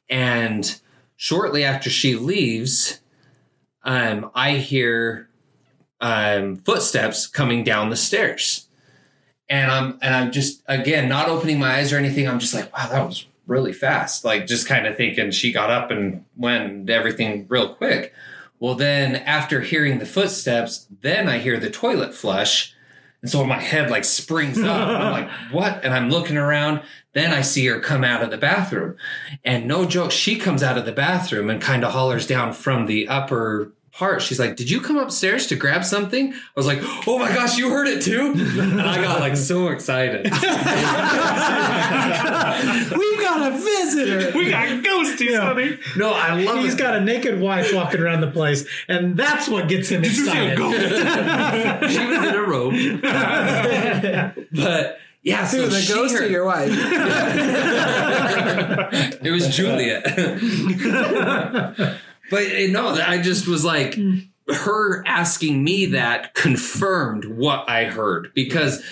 [0.10, 0.80] And
[1.18, 3.02] shortly after she leaves,
[3.84, 5.28] um, I hear
[6.00, 8.70] um, footsteps coming down the stairs,
[9.50, 12.26] and I'm and I'm just again not opening my eyes or anything.
[12.26, 14.24] I'm just like, wow, that was really fast.
[14.24, 18.14] Like just kind of thinking she got up and went and everything real quick.
[18.60, 22.74] Well, then after hearing the footsteps, then I hear the toilet flush.
[23.22, 24.88] And so my head like springs up.
[24.88, 25.84] I'm like, what?
[25.84, 26.82] And I'm looking around.
[27.14, 28.98] Then I see her come out of the bathroom.
[29.44, 32.86] And no joke, she comes out of the bathroom and kind of hollers down from
[32.86, 34.22] the upper part.
[34.22, 36.34] She's like, Did you come upstairs to grab something?
[36.34, 38.34] I was like, Oh my gosh, you heard it too?
[38.36, 40.26] And I got like so excited.
[40.26, 40.42] We've
[43.22, 44.38] got a visitor.
[44.38, 45.78] We got ghosties, honey.
[45.98, 46.80] No, I love He's it.
[46.80, 50.30] got a naked wife walking around the place, and that's what gets him you see
[50.30, 50.58] a excited.
[50.58, 51.92] ghost?
[51.94, 52.74] she was in a robe.
[54.54, 56.70] but yeah, so Dude, the she ghost heard- of your wife.
[59.24, 60.06] it was Juliet.
[62.30, 63.98] But eh, no, I just was like,
[64.48, 68.84] her asking me that confirmed what I heard because,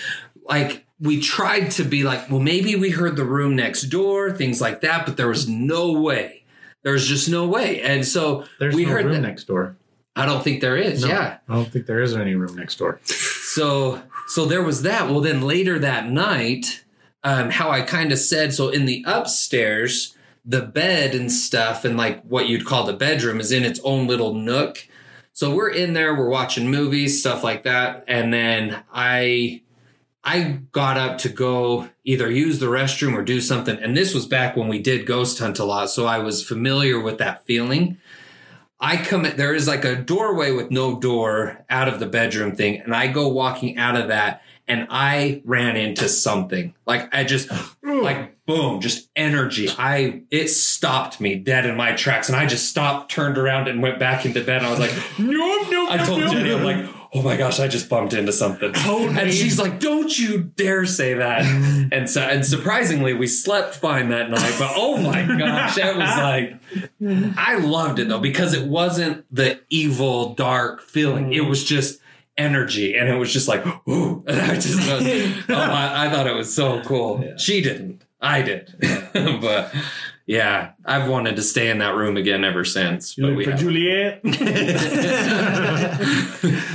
[0.48, 4.60] like, we tried to be like, well, maybe we heard the room next door, things
[4.60, 6.44] like that, but there was no way.
[6.82, 7.80] There's just no way.
[7.82, 9.20] And so There's we no heard room that.
[9.28, 9.76] next door.
[10.16, 11.02] I don't think there is.
[11.02, 11.38] No, Yeah.
[11.48, 13.00] I don't think there is any room next door.
[13.04, 15.08] So so there was that.
[15.08, 16.84] Well, then later that night,
[17.24, 20.14] um, how I kind of said so in the upstairs,
[20.44, 24.06] the bed and stuff, and like what you'd call the bedroom is in its own
[24.06, 24.86] little nook.
[25.32, 29.62] So we're in there, we're watching movies, stuff like that, and then I
[30.22, 33.76] I got up to go either use the restroom or do something.
[33.78, 37.00] And this was back when we did ghost hunt a lot, so I was familiar
[37.00, 37.98] with that feeling.
[38.80, 42.80] I come there is like a doorway with no door out of the bedroom thing,
[42.80, 46.74] and I go walking out of that, and I ran into something.
[46.86, 47.50] Like I just
[47.82, 49.68] like boom, just energy.
[49.78, 53.82] I it stopped me dead in my tracks, and I just stopped, turned around, and
[53.82, 54.58] went back into bed.
[54.58, 55.90] And I was like, Nope, nope.
[55.90, 58.72] I told nope, Jenny, I'm like, oh my gosh, I just bumped into something.
[58.72, 59.18] Totally.
[59.18, 61.42] And she's like, don't you dare say that.
[61.42, 61.88] Mm.
[61.92, 64.54] and so, and surprisingly, we slept fine that night.
[64.58, 69.60] But oh my gosh, that was like, I loved it though because it wasn't the
[69.70, 71.32] evil, dark feeling.
[71.32, 71.48] It mm.
[71.48, 72.00] was just
[72.36, 74.24] energy, and it was just like, ooh.
[74.28, 77.36] And I just, was, oh, I, I thought it was so cool.
[77.38, 78.04] She didn't.
[78.20, 78.74] I did.
[79.12, 79.74] but
[80.26, 83.18] yeah, I've wanted to stay in that room again ever since.
[83.18, 83.66] You But we for haven't.
[83.66, 84.24] Juliet.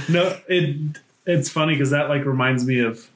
[0.10, 3.10] no, it it's funny because that like reminds me of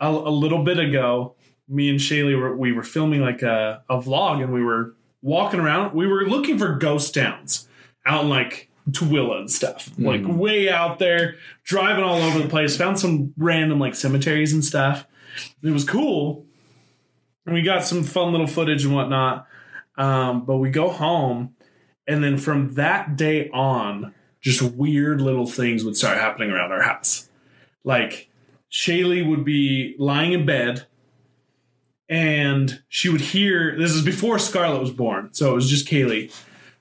[0.00, 1.34] a, a little bit ago.
[1.68, 5.60] Me and Shaylee were we were filming like a, a vlog and we were walking
[5.60, 5.94] around.
[5.94, 7.68] We were looking for ghost towns
[8.06, 12.76] out in like Tooele and stuff, like way out there, driving all over the place.
[12.76, 15.06] Found some random like cemeteries and stuff.
[15.62, 16.44] It was cool.
[17.46, 19.46] And we got some fun little footage and whatnot.
[19.96, 21.54] Um, but we go home
[22.06, 26.82] and then from that day on, just weird little things would start happening around our
[26.82, 27.30] house.
[27.82, 28.28] Like
[28.70, 30.86] Shaylee would be lying in bed
[32.08, 36.30] and she would hear this is before Scarlett was born, so it was just Kaylee.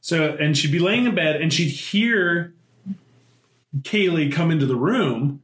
[0.05, 2.53] So and she'd be laying in bed and she'd hear
[3.83, 5.41] Kaylee come into the room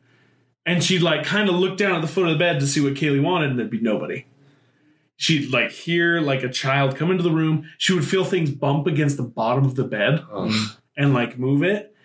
[0.66, 2.82] and she'd like kind of look down at the foot of the bed to see
[2.82, 4.26] what Kaylee wanted, and there'd be nobody.
[5.16, 7.70] She'd like hear like a child come into the room.
[7.78, 10.76] She would feel things bump against the bottom of the bed Oh.
[10.98, 11.96] and like move it.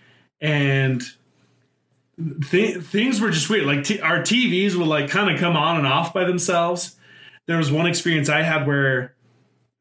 [0.40, 1.02] And
[2.50, 3.66] th- things were just weird.
[3.66, 6.96] Like t- our TVs would like kind of come on and off by themselves.
[7.46, 9.14] There was one experience I had where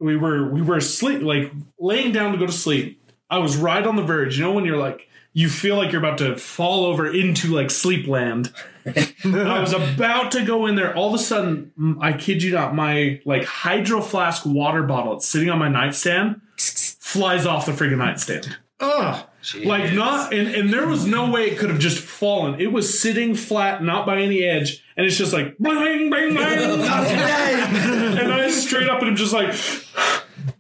[0.04, 3.02] we were we were asleep, like laying down to go to sleep.
[3.30, 4.38] I was right on the verge.
[4.38, 7.72] You know when you're like you feel like you're about to fall over into like
[7.72, 8.54] sleep land.
[8.86, 10.96] I was about to go in there.
[10.96, 15.28] All of a sudden, I kid you not, my like hydro flask water bottle it's
[15.28, 18.58] sitting on my nightstand flies off the freaking nightstand.
[19.56, 22.60] Oh, Like not and, and there was no way it could have just fallen.
[22.62, 26.68] It was sitting flat, not by any edge, and it's just like bling, bling, bling.
[26.68, 29.54] and I straight up and I'm just like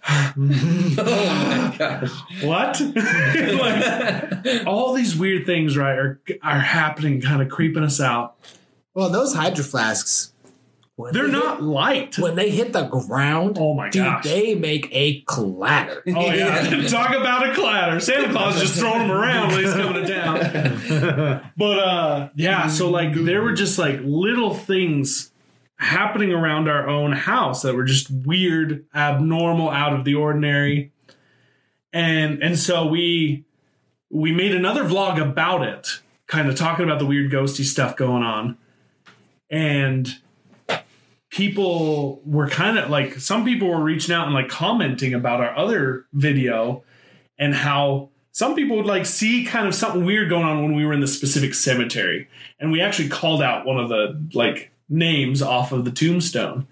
[0.07, 2.11] oh my gosh.
[2.43, 2.79] what?
[4.45, 8.36] like all these weird things, right, are are happening, kind of creeping us out.
[8.93, 10.32] Well, those hydro flasks,
[10.96, 12.18] when They're they not hit, light.
[12.20, 13.58] when they hit the ground.
[13.60, 14.24] Oh my dude, gosh.
[14.24, 16.04] they make a clatter.
[16.08, 18.00] Oh yeah, talk about a clatter.
[18.00, 21.52] Santa Claus just throwing them around when he's coming to town.
[21.58, 25.32] But uh, yeah, so like there were just like little things
[25.78, 30.91] happening around our own house that were just weird, abnormal, out of the ordinary,
[31.91, 33.46] and and so we
[34.12, 38.22] we made another vlog about it, kind of talking about the weird ghosty stuff going
[38.24, 38.58] on,
[39.50, 40.20] and
[41.34, 45.57] people were kind of like some people were reaching out and like commenting about our
[45.57, 46.84] other video
[47.39, 50.86] and how some people would like see kind of something weird going on when we
[50.86, 52.27] were in the specific cemetery.
[52.59, 56.67] And we actually called out one of the like names off of the tombstone.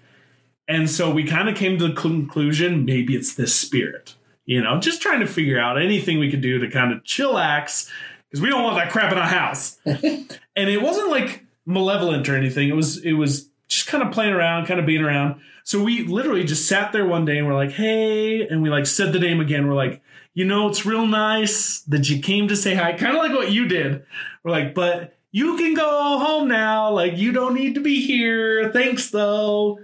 [0.68, 4.78] And so we kind of came to the conclusion maybe it's this spirit, you know,
[4.78, 7.90] just trying to figure out anything we could do to kind of chillax
[8.30, 9.76] because we don't want that crap in our house.
[9.84, 12.68] and it wasn't like malevolent or anything.
[12.68, 15.40] It was it was just kind of playing around, kind of being around.
[15.64, 18.86] So we literally just sat there one day and we're like, "Hey," and we like
[18.86, 19.66] said the name again.
[19.66, 20.02] We're like,
[20.34, 23.50] "You know, it's real nice that you came to say hi." Kind of like what
[23.50, 24.04] you did.
[24.42, 26.90] We're like, "But you can go home now.
[26.90, 28.70] Like you don't need to be here.
[28.72, 29.80] Thanks though."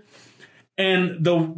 [0.77, 1.55] And the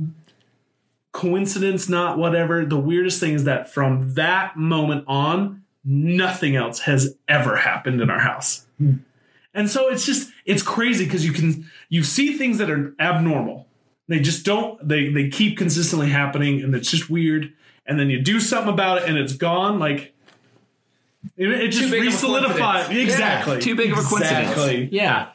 [1.12, 7.16] coincidence, not whatever, the weirdest thing is that from that moment on, nothing else has
[7.26, 8.66] ever happened in our house.
[8.78, 8.94] Hmm.
[9.54, 13.66] And so it's just it's crazy because you can you see things that are abnormal.
[14.08, 17.52] They just don't they they keep consistently happening and it's just weird.
[17.86, 19.78] And then you do something about it and it's gone.
[19.78, 20.14] Like
[21.36, 23.54] it, it just big of a re-solidifies exactly.
[23.54, 24.50] Yeah, too big of a coincidence.
[24.50, 24.88] Exactly.
[24.92, 25.30] Yeah.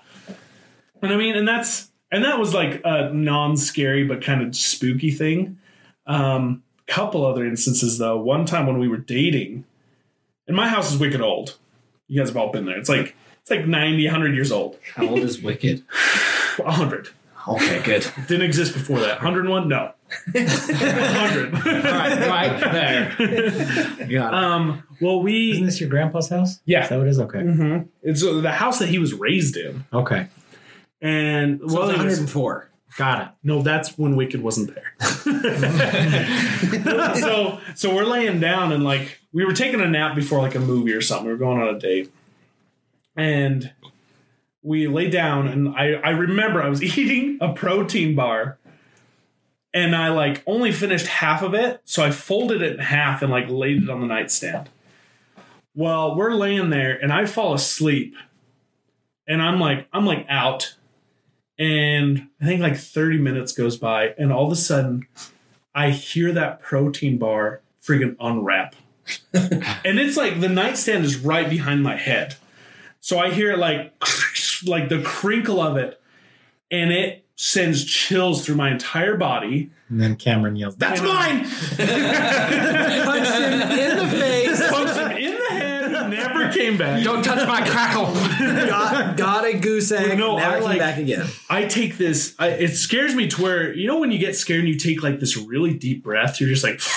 [1.01, 5.11] And I mean, and that's and that was like a non-scary but kind of spooky
[5.11, 5.59] thing.
[6.07, 8.17] Um, couple other instances though.
[8.17, 9.65] One time when we were dating,
[10.47, 11.57] and my house is wicked old.
[12.07, 12.77] You guys have all been there.
[12.77, 13.15] It's like
[13.45, 14.79] it's like 90, 100 years old.
[14.95, 15.83] How old is Wicked?
[16.57, 17.09] 100.
[17.47, 18.07] Okay, good.
[18.27, 19.17] Didn't exist before that.
[19.21, 19.67] 101?
[19.67, 19.91] No.
[20.33, 21.53] 100.
[21.53, 23.15] All right, right there.
[24.07, 24.15] Got it.
[24.33, 25.51] um, well, we.
[25.51, 26.59] Isn't this your grandpa's house?
[26.65, 26.85] Yeah.
[26.85, 27.19] Is that what it is?
[27.19, 27.37] Okay.
[27.39, 27.87] Mhm.
[28.01, 29.85] It's uh, the house that he was raised in.
[29.93, 30.25] Okay.
[31.01, 32.69] And, So well, it's it was- 104.
[32.97, 33.27] Got it.
[33.43, 34.93] No, that's when Wicked wasn't there.
[37.15, 40.59] so so we're laying down and like we were taking a nap before like a
[40.61, 41.25] movie or something.
[41.27, 42.09] We were going on a date.
[43.15, 43.73] And
[44.61, 48.57] we lay down and I, I remember I was eating a protein bar
[49.73, 51.81] and I like only finished half of it.
[51.85, 54.69] So I folded it in half and like laid it on the nightstand.
[55.75, 58.15] Well, we're laying there and I fall asleep.
[59.27, 60.75] And I'm like, I'm like out
[61.57, 65.07] and I think like 30 minutes goes by, and all of a sudden,
[65.73, 68.75] I hear that protein bar friggin' unwrap.
[69.33, 72.35] and it's like the nightstand is right behind my head.
[73.05, 73.93] So I hear it like,
[74.65, 76.01] like the crinkle of it,
[76.71, 79.69] and it sends chills through my entire body.
[79.89, 81.79] And then Cameron yells, "That's And mine!" Punched
[83.31, 84.69] him in the face.
[84.71, 87.03] Punched him in the head, never came back.
[87.03, 88.05] Don't touch my crackle.
[88.67, 90.17] Got, got a goose egg.
[90.17, 91.27] No, never I came like- back again.
[91.47, 92.33] I take this.
[92.39, 95.03] I, it scares me to where you know when you get scared and you take
[95.03, 96.81] like this really deep breath, you're just like,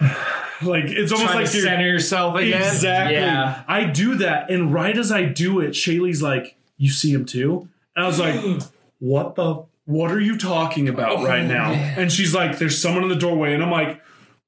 [0.66, 2.60] like it's almost like to you're center yourself again.
[2.62, 3.16] exactly.
[3.16, 3.62] Yeah.
[3.68, 7.68] I do that, and right as I do it, Shaylee's like, "You see him too?"
[7.96, 8.62] And I was like,
[8.98, 9.64] "What the?
[9.86, 13.54] What are you talking about right now?" And she's like, "There's someone in the doorway,"
[13.54, 14.00] and I'm like,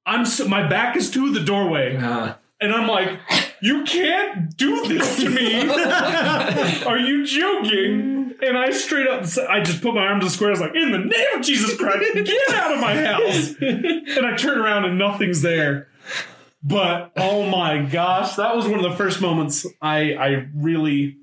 [0.05, 3.19] "I'm so, my back is to the doorway." Uh, And I'm like,
[3.61, 5.69] you can't do this to me.
[6.85, 8.33] Are you joking?
[8.41, 10.49] And I straight up, I just put my arms in square.
[10.49, 13.53] I was like, in the name of Jesus Christ, get out of my house.
[13.61, 15.87] And I turn around and nothing's there.
[16.63, 21.17] But oh my gosh, that was one of the first moments I, I really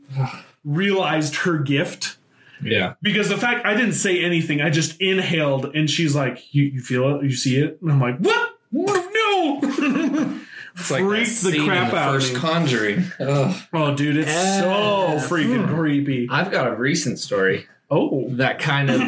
[0.64, 2.18] realized her gift.
[2.62, 2.95] yeah.
[3.01, 6.81] Because the fact I didn't say anything, I just inhaled, and she's like, "You, you
[6.83, 7.22] feel it?
[7.22, 8.53] You see it?" And I'm like, "What?
[8.72, 10.37] No!"
[10.76, 12.39] It's like Freaked the crap the out of first me.
[12.39, 13.05] Conjuring.
[13.18, 13.62] Ugh.
[13.72, 15.28] Oh, dude, it's so F.
[15.28, 15.74] freaking hmm.
[15.74, 16.28] creepy.
[16.31, 19.01] I've got a recent story Oh, that kind of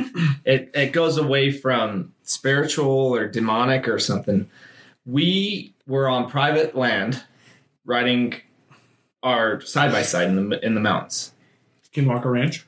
[0.45, 4.51] it, it goes away from spiritual or demonic or something.
[5.05, 7.23] We were on private land
[7.85, 8.35] riding
[9.23, 11.33] our side by side in the in the mountains.
[11.93, 12.67] Skinwalker Ranch.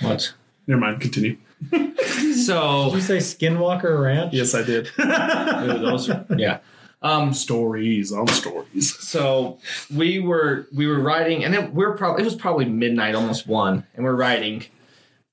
[0.00, 0.34] What?
[0.66, 1.00] Never mind.
[1.00, 1.36] Continue.
[2.34, 4.32] So Did you say Skinwalker Ranch?
[4.32, 4.88] Yes, I did.
[4.96, 6.58] those yeah.
[7.02, 8.96] Um, stories on stories.
[8.98, 9.58] so
[9.94, 13.86] we were we were riding and it, we're probably it was probably midnight almost one
[13.94, 14.64] and we're riding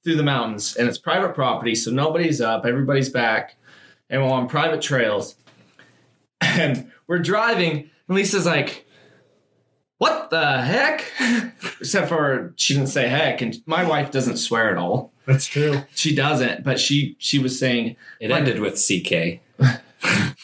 [0.03, 3.55] through the mountains and it's private property so nobody's up everybody's back
[4.09, 5.35] and we're on private trails
[6.41, 8.85] and we're driving and lisa's like
[9.97, 11.03] what the heck
[11.81, 15.81] except for she didn't say heck and my wife doesn't swear at all That's true.
[15.95, 19.41] she doesn't but she she was saying It ended with CK.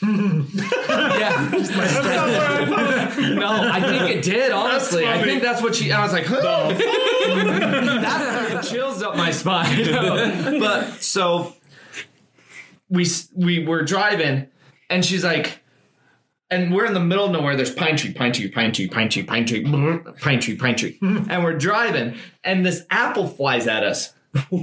[0.04, 1.50] yeah
[3.36, 6.42] no i think it did honestly i think that's what she i was like huh?
[8.02, 10.60] that chills up my spine.
[10.60, 11.54] but so
[12.90, 13.06] we
[13.36, 14.48] we were driving,
[14.90, 15.63] and she's like,
[16.54, 17.56] and we're in the middle of nowhere.
[17.56, 19.64] There's pine tree, pine tree, pine tree, pine tree, pine tree,
[20.22, 24.14] pine tree, pine tree, and we're driving, and this apple flies at us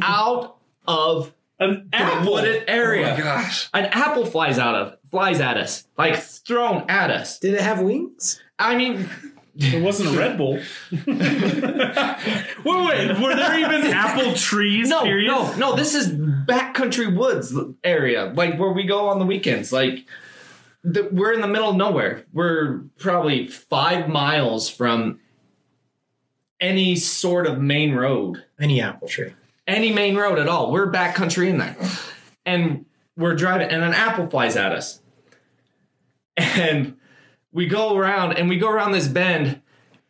[0.02, 0.56] out
[0.86, 2.32] of An apple.
[2.32, 3.08] wooded area.
[3.12, 3.68] Oh my gosh.
[3.74, 7.38] An apple flies out of flies at us, like thrown at us.
[7.38, 8.40] Did it have wings?
[8.58, 9.08] I mean,
[9.56, 10.58] It wasn't a Red Bull.
[10.90, 11.06] wait,
[12.64, 14.88] wait, were there even apple trees?
[14.88, 15.26] no, period?
[15.28, 15.76] no, no.
[15.76, 17.54] This is backcountry woods
[17.84, 19.72] area, like where we go on the weekends.
[19.72, 20.06] Like
[20.82, 22.24] the, we're in the middle of nowhere.
[22.32, 25.20] We're probably five miles from
[26.61, 28.44] any sort of main road.
[28.59, 29.35] Any apple tree.
[29.66, 30.70] any main road at all.
[30.73, 31.77] We're backcountry in there.
[32.47, 32.86] And
[33.16, 35.01] we're driving, and an apple flies at us.
[36.36, 36.97] And
[37.52, 39.61] we go around, and we go around this bend,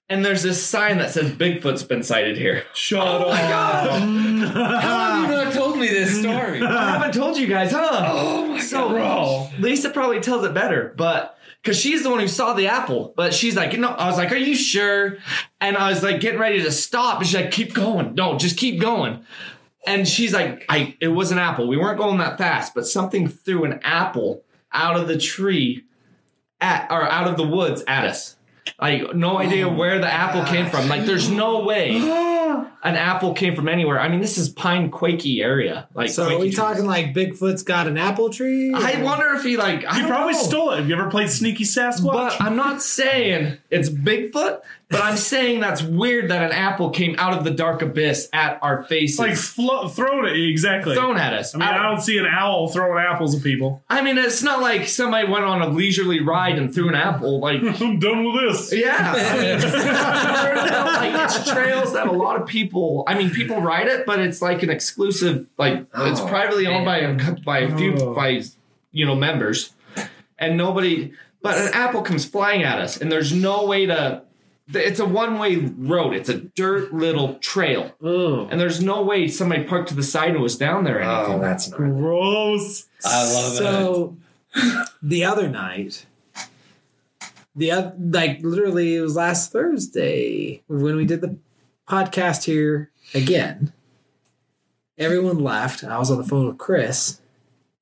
[0.08, 2.64] and there's this sign that says Bigfoot's been sighted here.
[2.74, 3.90] Shut Oh up.
[4.00, 5.39] How have you not told
[5.80, 6.62] me this story?
[6.62, 7.88] I haven't told you guys, huh?
[8.12, 9.48] Oh my so Bro.
[9.58, 13.12] Lisa probably tells it better, but because she's the one who saw the apple.
[13.16, 15.18] But she's like, no, I was like, are you sure?
[15.60, 17.18] And I was like, getting ready to stop.
[17.18, 18.14] And she's like, keep going.
[18.14, 19.24] No, just keep going.
[19.86, 21.66] And she's like, I it was an apple.
[21.66, 25.84] We weren't going that fast, but something threw an apple out of the tree
[26.60, 28.36] at or out of the woods at us.
[28.80, 30.88] Like no idea oh where the apple came from.
[30.88, 31.98] Like there's no way
[32.84, 33.98] an apple came from anywhere.
[34.00, 35.88] I mean, this is Pine Quakey area.
[35.94, 36.56] Like So are we trees.
[36.56, 38.72] talking like Bigfoot's got an apple tree?
[38.74, 40.38] I wonder if he like I You don't probably know.
[40.42, 40.78] stole it.
[40.78, 42.12] Have you ever played Sneaky Sasquatch?
[42.12, 44.60] But I'm not saying it's Bigfoot,
[44.90, 48.58] but I'm saying that's weird that an apple came out of the dark abyss at
[48.60, 50.94] our faces, like flo- thrown it exactly.
[50.96, 51.54] thrown at us.
[51.54, 53.82] I mean, I don't see an owl throwing apples at people.
[53.88, 57.38] I mean, it's not like somebody went on a leisurely ride and threw an apple.
[57.40, 58.72] Like, I'm done with this.
[58.74, 63.04] yeah, I mean, like it's trails that a lot of people.
[63.06, 65.46] I mean, people ride it, but it's like an exclusive.
[65.56, 68.14] Like oh, it's Oh, privately owned by a by a few Oh.
[68.14, 68.42] by
[68.92, 69.72] you know members,
[70.38, 71.12] and nobody.
[71.42, 74.22] But an apple comes flying at us, and there's no way to.
[74.72, 76.14] It's a one way road.
[76.14, 78.48] It's a dirt little trail, Ugh.
[78.50, 80.98] and there's no way somebody parked to the side and was down there.
[80.98, 81.34] Or anything.
[81.34, 81.68] Oh, that's.
[81.68, 82.86] Gross.
[83.04, 83.56] I love it.
[83.56, 84.16] so
[85.02, 86.06] the other night,
[87.56, 91.36] the oth- like literally it was last Thursday when we did the
[91.88, 93.72] podcast here again.
[94.98, 95.82] Everyone left.
[95.82, 97.20] I was on the phone with Chris,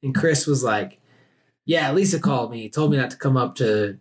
[0.03, 0.99] and Chris was like,
[1.65, 3.99] "Yeah, Lisa called me, told me not to come up to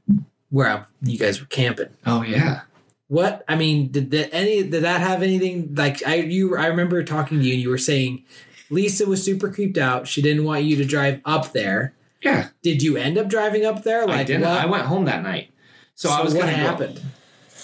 [0.51, 2.61] where I'm, you guys were camping." Oh yeah.
[3.09, 7.03] What I mean, did that any did that have anything like I you I remember
[7.03, 8.25] talking to you and you were saying
[8.69, 10.07] Lisa was super creeped out.
[10.07, 11.93] She didn't want you to drive up there.
[12.21, 14.05] Yeah, Did you end up driving up there?
[14.07, 14.41] Like I didn't.
[14.41, 15.51] what- I went home that night,
[15.95, 17.01] so, I was what gonna go- happened?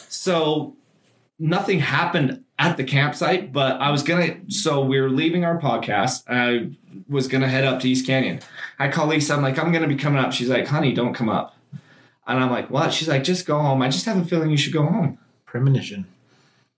[0.10, 0.76] So
[1.40, 4.38] nothing happened at the campsite, but I was gonna.
[4.48, 6.24] So we were leaving our podcast.
[6.30, 6.76] I
[7.10, 8.40] was gonna head up to East Canyon.
[8.80, 9.34] I call Lisa.
[9.34, 10.32] I'm like, I'm gonna be coming up.
[10.32, 11.56] She's like, Honey, don't come up.
[12.28, 12.94] And I'm like, What?
[12.94, 13.82] She's like, Just go home.
[13.82, 15.18] I just have a feeling you should go home.
[15.54, 16.06] Premonition.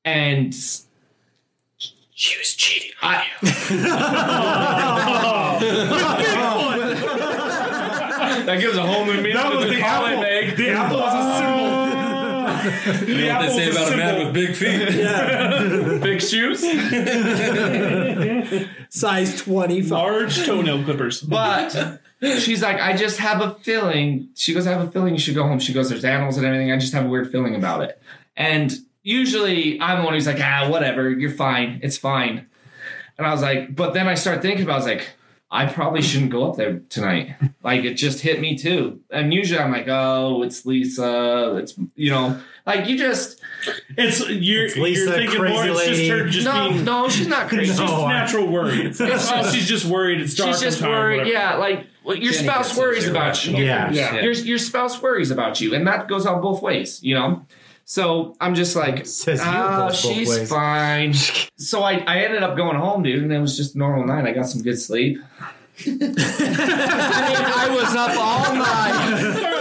[0.03, 2.91] And she was cheating.
[3.01, 3.25] on I,
[8.45, 10.21] that gives a whole new meaning That to was the the comment, apple.
[10.23, 10.57] Meg.
[10.57, 11.85] The apple was a symbol.
[13.07, 14.79] You know what they say apple's a about a man with big feet?
[16.03, 16.59] Big shoes.
[18.89, 19.91] Size twenty five.
[19.91, 21.21] Large toenail clippers.
[21.21, 22.01] But
[22.39, 24.27] she's like, I just have a feeling.
[24.35, 25.59] She goes, I have a feeling you should go home.
[25.59, 26.71] She goes, There's animals and everything.
[26.73, 28.01] I just have a weird feeling about it.
[28.37, 31.09] And usually I'm the one who's like, Ah, whatever.
[31.09, 31.79] You're fine.
[31.83, 32.47] It's fine.
[33.17, 35.07] And I was like, But then I start thinking about, I was like,
[35.51, 37.35] I probably shouldn't go up there tonight.
[37.65, 38.99] Like it just hit me too.
[39.09, 41.55] And usually I'm like, oh, it's Lisa.
[41.57, 43.41] It's you know, like you just
[43.97, 45.47] It's you're, It's Lisa, you're thinking more.
[45.63, 46.09] crazy It's just lady.
[46.09, 46.85] her just no, being.
[46.85, 47.71] no, she's not crazy.
[47.71, 48.81] It's just No, natural worry.
[48.85, 50.21] It's, it's just, she's just worried.
[50.21, 50.51] It's dark.
[50.51, 51.17] She's just and worried.
[51.21, 51.31] whatever.
[51.33, 53.55] Yeah, like well, your Jenny spouse worries about you.
[53.55, 53.91] irrational Yeah.
[53.91, 54.21] Yeah.
[54.21, 57.47] your your spouse worries about you, and that goes on both ways, you know.
[57.85, 61.13] So I'm just like, Says you ah, she's ways." fine.
[61.57, 64.25] so I, I ended up going home, dude, and it was just a normal night.
[64.25, 65.19] I got some good sleep.
[65.85, 69.51] I mean, I was up all night.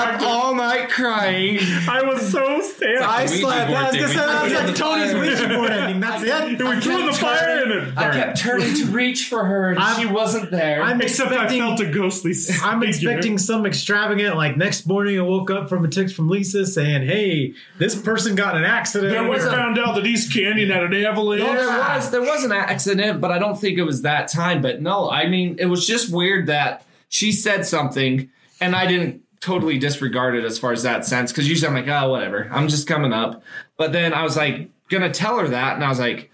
[0.00, 1.58] I was up all night crying.
[1.88, 2.96] I was so sad.
[3.02, 3.70] I Ouija slept.
[3.70, 4.08] I was board gonna thing.
[4.08, 5.20] say that was We like Tony's fire.
[5.20, 6.00] Ouija board ending.
[6.00, 6.48] That's it.
[6.64, 8.14] we threw in the fire turning- and it I burned.
[8.14, 10.82] kept turning to reach for her, and I'm- she wasn't there.
[10.82, 12.30] I'm Except I expecting- felt a ghostly.
[12.62, 12.88] I'm figure.
[12.88, 17.06] expecting some extravagant, like next morning I woke up from a text from Lisa saying,
[17.06, 19.12] Hey, this person got in an accident.
[19.12, 21.42] Then we Or- found out that East Canyon had an avalanche.
[21.42, 24.62] No, there was there was an accident, but I don't think it was that time.
[24.62, 28.28] But no, I mean it was just weird that she said something
[28.60, 32.10] and I didn't totally disregarded as far as that sense because usually I'm like, oh,
[32.10, 33.42] whatever, I'm just coming up.
[33.76, 36.30] But then I was like gonna tell her that, and I was like,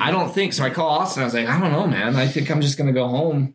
[0.00, 0.64] I don't think so.
[0.64, 1.22] I call Austin.
[1.22, 2.16] I was like, I don't know, man.
[2.16, 3.54] I think I'm just gonna go home.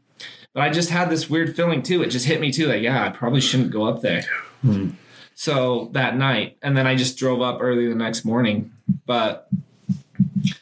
[0.54, 2.02] But I just had this weird feeling too.
[2.04, 2.68] It just hit me too.
[2.68, 4.24] Like, yeah, I probably shouldn't go up there.
[4.62, 4.92] Hmm.
[5.34, 8.72] So that night, and then I just drove up early the next morning.
[9.06, 9.48] But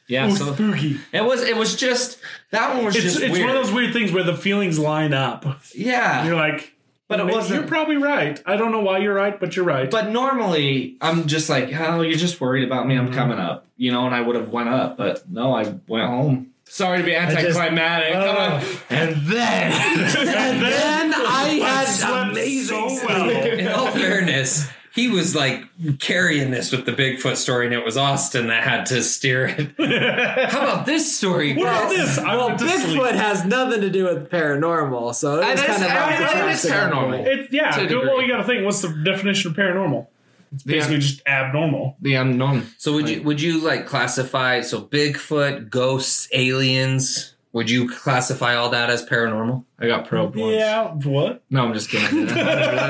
[0.08, 1.00] yeah, Oh, so spooky.
[1.12, 2.18] it was it was just
[2.52, 3.48] that one was It's, just it's weird.
[3.48, 5.46] one of those weird things where the feelings line up.
[5.76, 6.26] yeah.
[6.26, 6.74] You're like,
[7.10, 7.60] But it Maybe- wasn't.
[7.60, 8.40] You're probably right.
[8.46, 9.90] I don't know why you're right, but you're right.
[9.92, 12.96] But normally, I'm just like, oh, you're just worried about me.
[12.96, 13.08] Mm-hmm.
[13.08, 16.08] I'm coming up, you know, and I would have went up, but no, I went
[16.08, 16.52] home.
[16.66, 18.14] Sorry to be just- anticlimactic.
[18.14, 18.40] Come Oh.
[18.40, 18.64] on.
[18.92, 19.72] And then,
[20.18, 23.30] And then I had slept amazing so well.
[23.30, 25.64] In all fairness, he was like
[26.00, 29.72] carrying this with the Bigfoot story, and it was Austin that had to steer it.
[30.52, 31.54] How about this story?
[31.56, 31.98] What Chris?
[32.16, 32.18] this?
[32.18, 33.00] I Well, went to sleep.
[33.00, 36.02] Bigfoot has nothing to do with paranormal, so it And was it's- kind of I
[36.02, 37.10] off mean, the it tracks is at that paranormal.
[37.18, 37.28] point.
[37.28, 37.72] It's yeah.
[37.72, 38.26] To a well, degree.
[38.26, 38.66] you got to think.
[38.66, 40.08] What's the definition of paranormal?
[40.52, 41.96] It's basically just abnormal.
[42.02, 42.66] the unknown.
[42.80, 47.36] So would you would you like classify so Bigfoot, ghosts, aliens?
[47.52, 49.64] Would you classify all that as paranormal?
[49.80, 50.56] I got probed once.
[50.56, 50.86] Yeah.
[50.94, 51.42] What?
[51.50, 52.28] No, I'm just kidding.
[52.28, 52.36] that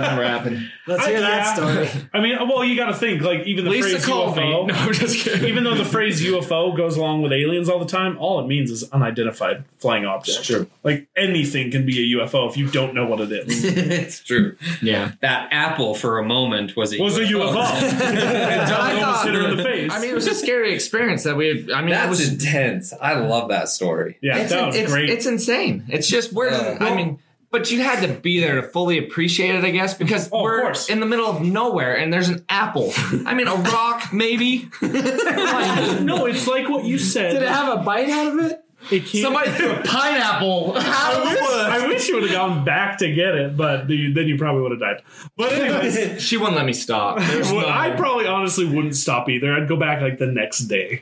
[0.02, 0.70] never happened.
[0.90, 1.86] Let's hear I- that yeah.
[1.88, 2.10] story.
[2.14, 4.68] I mean, well, you got to think like even the Lisa phrase called UFO.
[4.68, 5.48] No, I'm just kidding.
[5.48, 8.72] Even though the phrase UFO goes along with aliens all the time, all it means
[8.72, 10.44] is unidentified flying object.
[10.46, 10.68] true.
[10.84, 13.64] Like anything can be a UFO if you don't know what it is.
[13.66, 14.58] it's true.
[14.82, 15.12] Yeah.
[15.22, 17.56] That apple for a moment was a Was a UFO.
[17.56, 19.92] I Almost thought- hit her in the face.
[19.92, 21.72] I mean, it was a scary experience that we.
[21.74, 22.34] I mean, it That's was.
[22.34, 22.94] intense.
[22.94, 24.18] I love that story.
[24.22, 25.10] yeah, it's, that was it's, great.
[25.10, 25.86] it's insane.
[25.90, 26.78] It's just where Yeah.
[26.80, 27.20] Uh, I mean,
[27.52, 30.74] but you had to be there to fully appreciate it, I guess, because Oh, we're
[30.90, 32.92] in the middle of nowhere and there's an apple.
[33.26, 34.70] I mean, a rock maybe.
[34.82, 37.34] no, it's like what you said.
[37.34, 38.64] Did it have a bite out of it?
[38.92, 42.64] It can't- Somebody threw a pineapple out of the I wish you would have gone
[42.64, 45.02] back to get it, but you, then you probably would have died.
[45.36, 47.18] But anyways, She wouldn't let me stop.
[47.18, 49.54] Well, no- I probably honestly wouldn't stop either.
[49.54, 51.02] I'd go back like the next day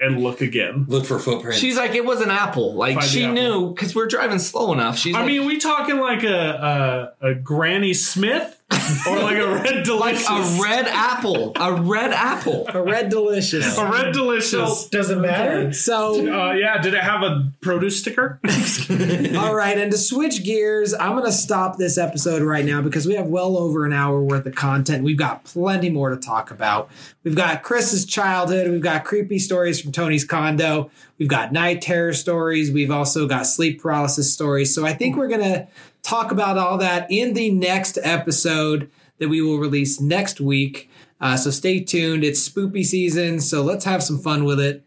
[0.00, 0.84] and look again.
[0.88, 1.58] Look for footprints.
[1.58, 2.74] She's like, it was an apple.
[2.74, 3.34] Like Find she apple.
[3.34, 4.98] knew because we're driving slow enough.
[4.98, 9.46] She's I like, mean, we talking like a a, a Granny Smith or like a
[9.62, 10.28] Red delicious.
[10.28, 12.66] like a red apple, a red apple.
[12.68, 13.78] A red delicious.
[13.78, 14.88] A Red Delicious.
[14.88, 15.72] Does it matter?
[15.72, 18.40] So, uh, yeah, did it have a produce sticker?
[19.38, 23.06] all right, and to switch gears, I'm going to stop this episode right now because
[23.06, 25.02] we have well over an hour worth of content.
[25.04, 26.90] We've got plenty more to talk about.
[27.24, 28.70] We've got Chris's childhood.
[28.70, 30.90] We've got creepy stories from Tony's condo.
[31.18, 32.70] We've got night terror stories.
[32.70, 34.74] We've also got sleep paralysis stories.
[34.74, 35.66] So I think we're going to
[36.08, 40.90] talk about all that in the next episode that we will release next week.
[41.20, 42.24] Uh, so stay tuned.
[42.24, 44.84] It's spoopy season, so let's have some fun with it.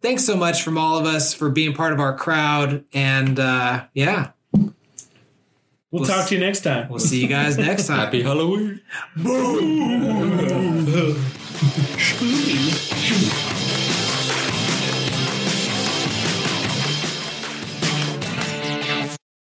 [0.00, 2.84] Thanks so much from all of us for being part of our crowd.
[2.92, 4.30] And uh, yeah,
[5.90, 6.86] We'll talk to you next time.
[6.90, 7.98] we'll see you guys next time.
[8.00, 8.82] Happy Halloween.
[9.16, 11.14] Boom.
[11.98, 13.48] Spooky.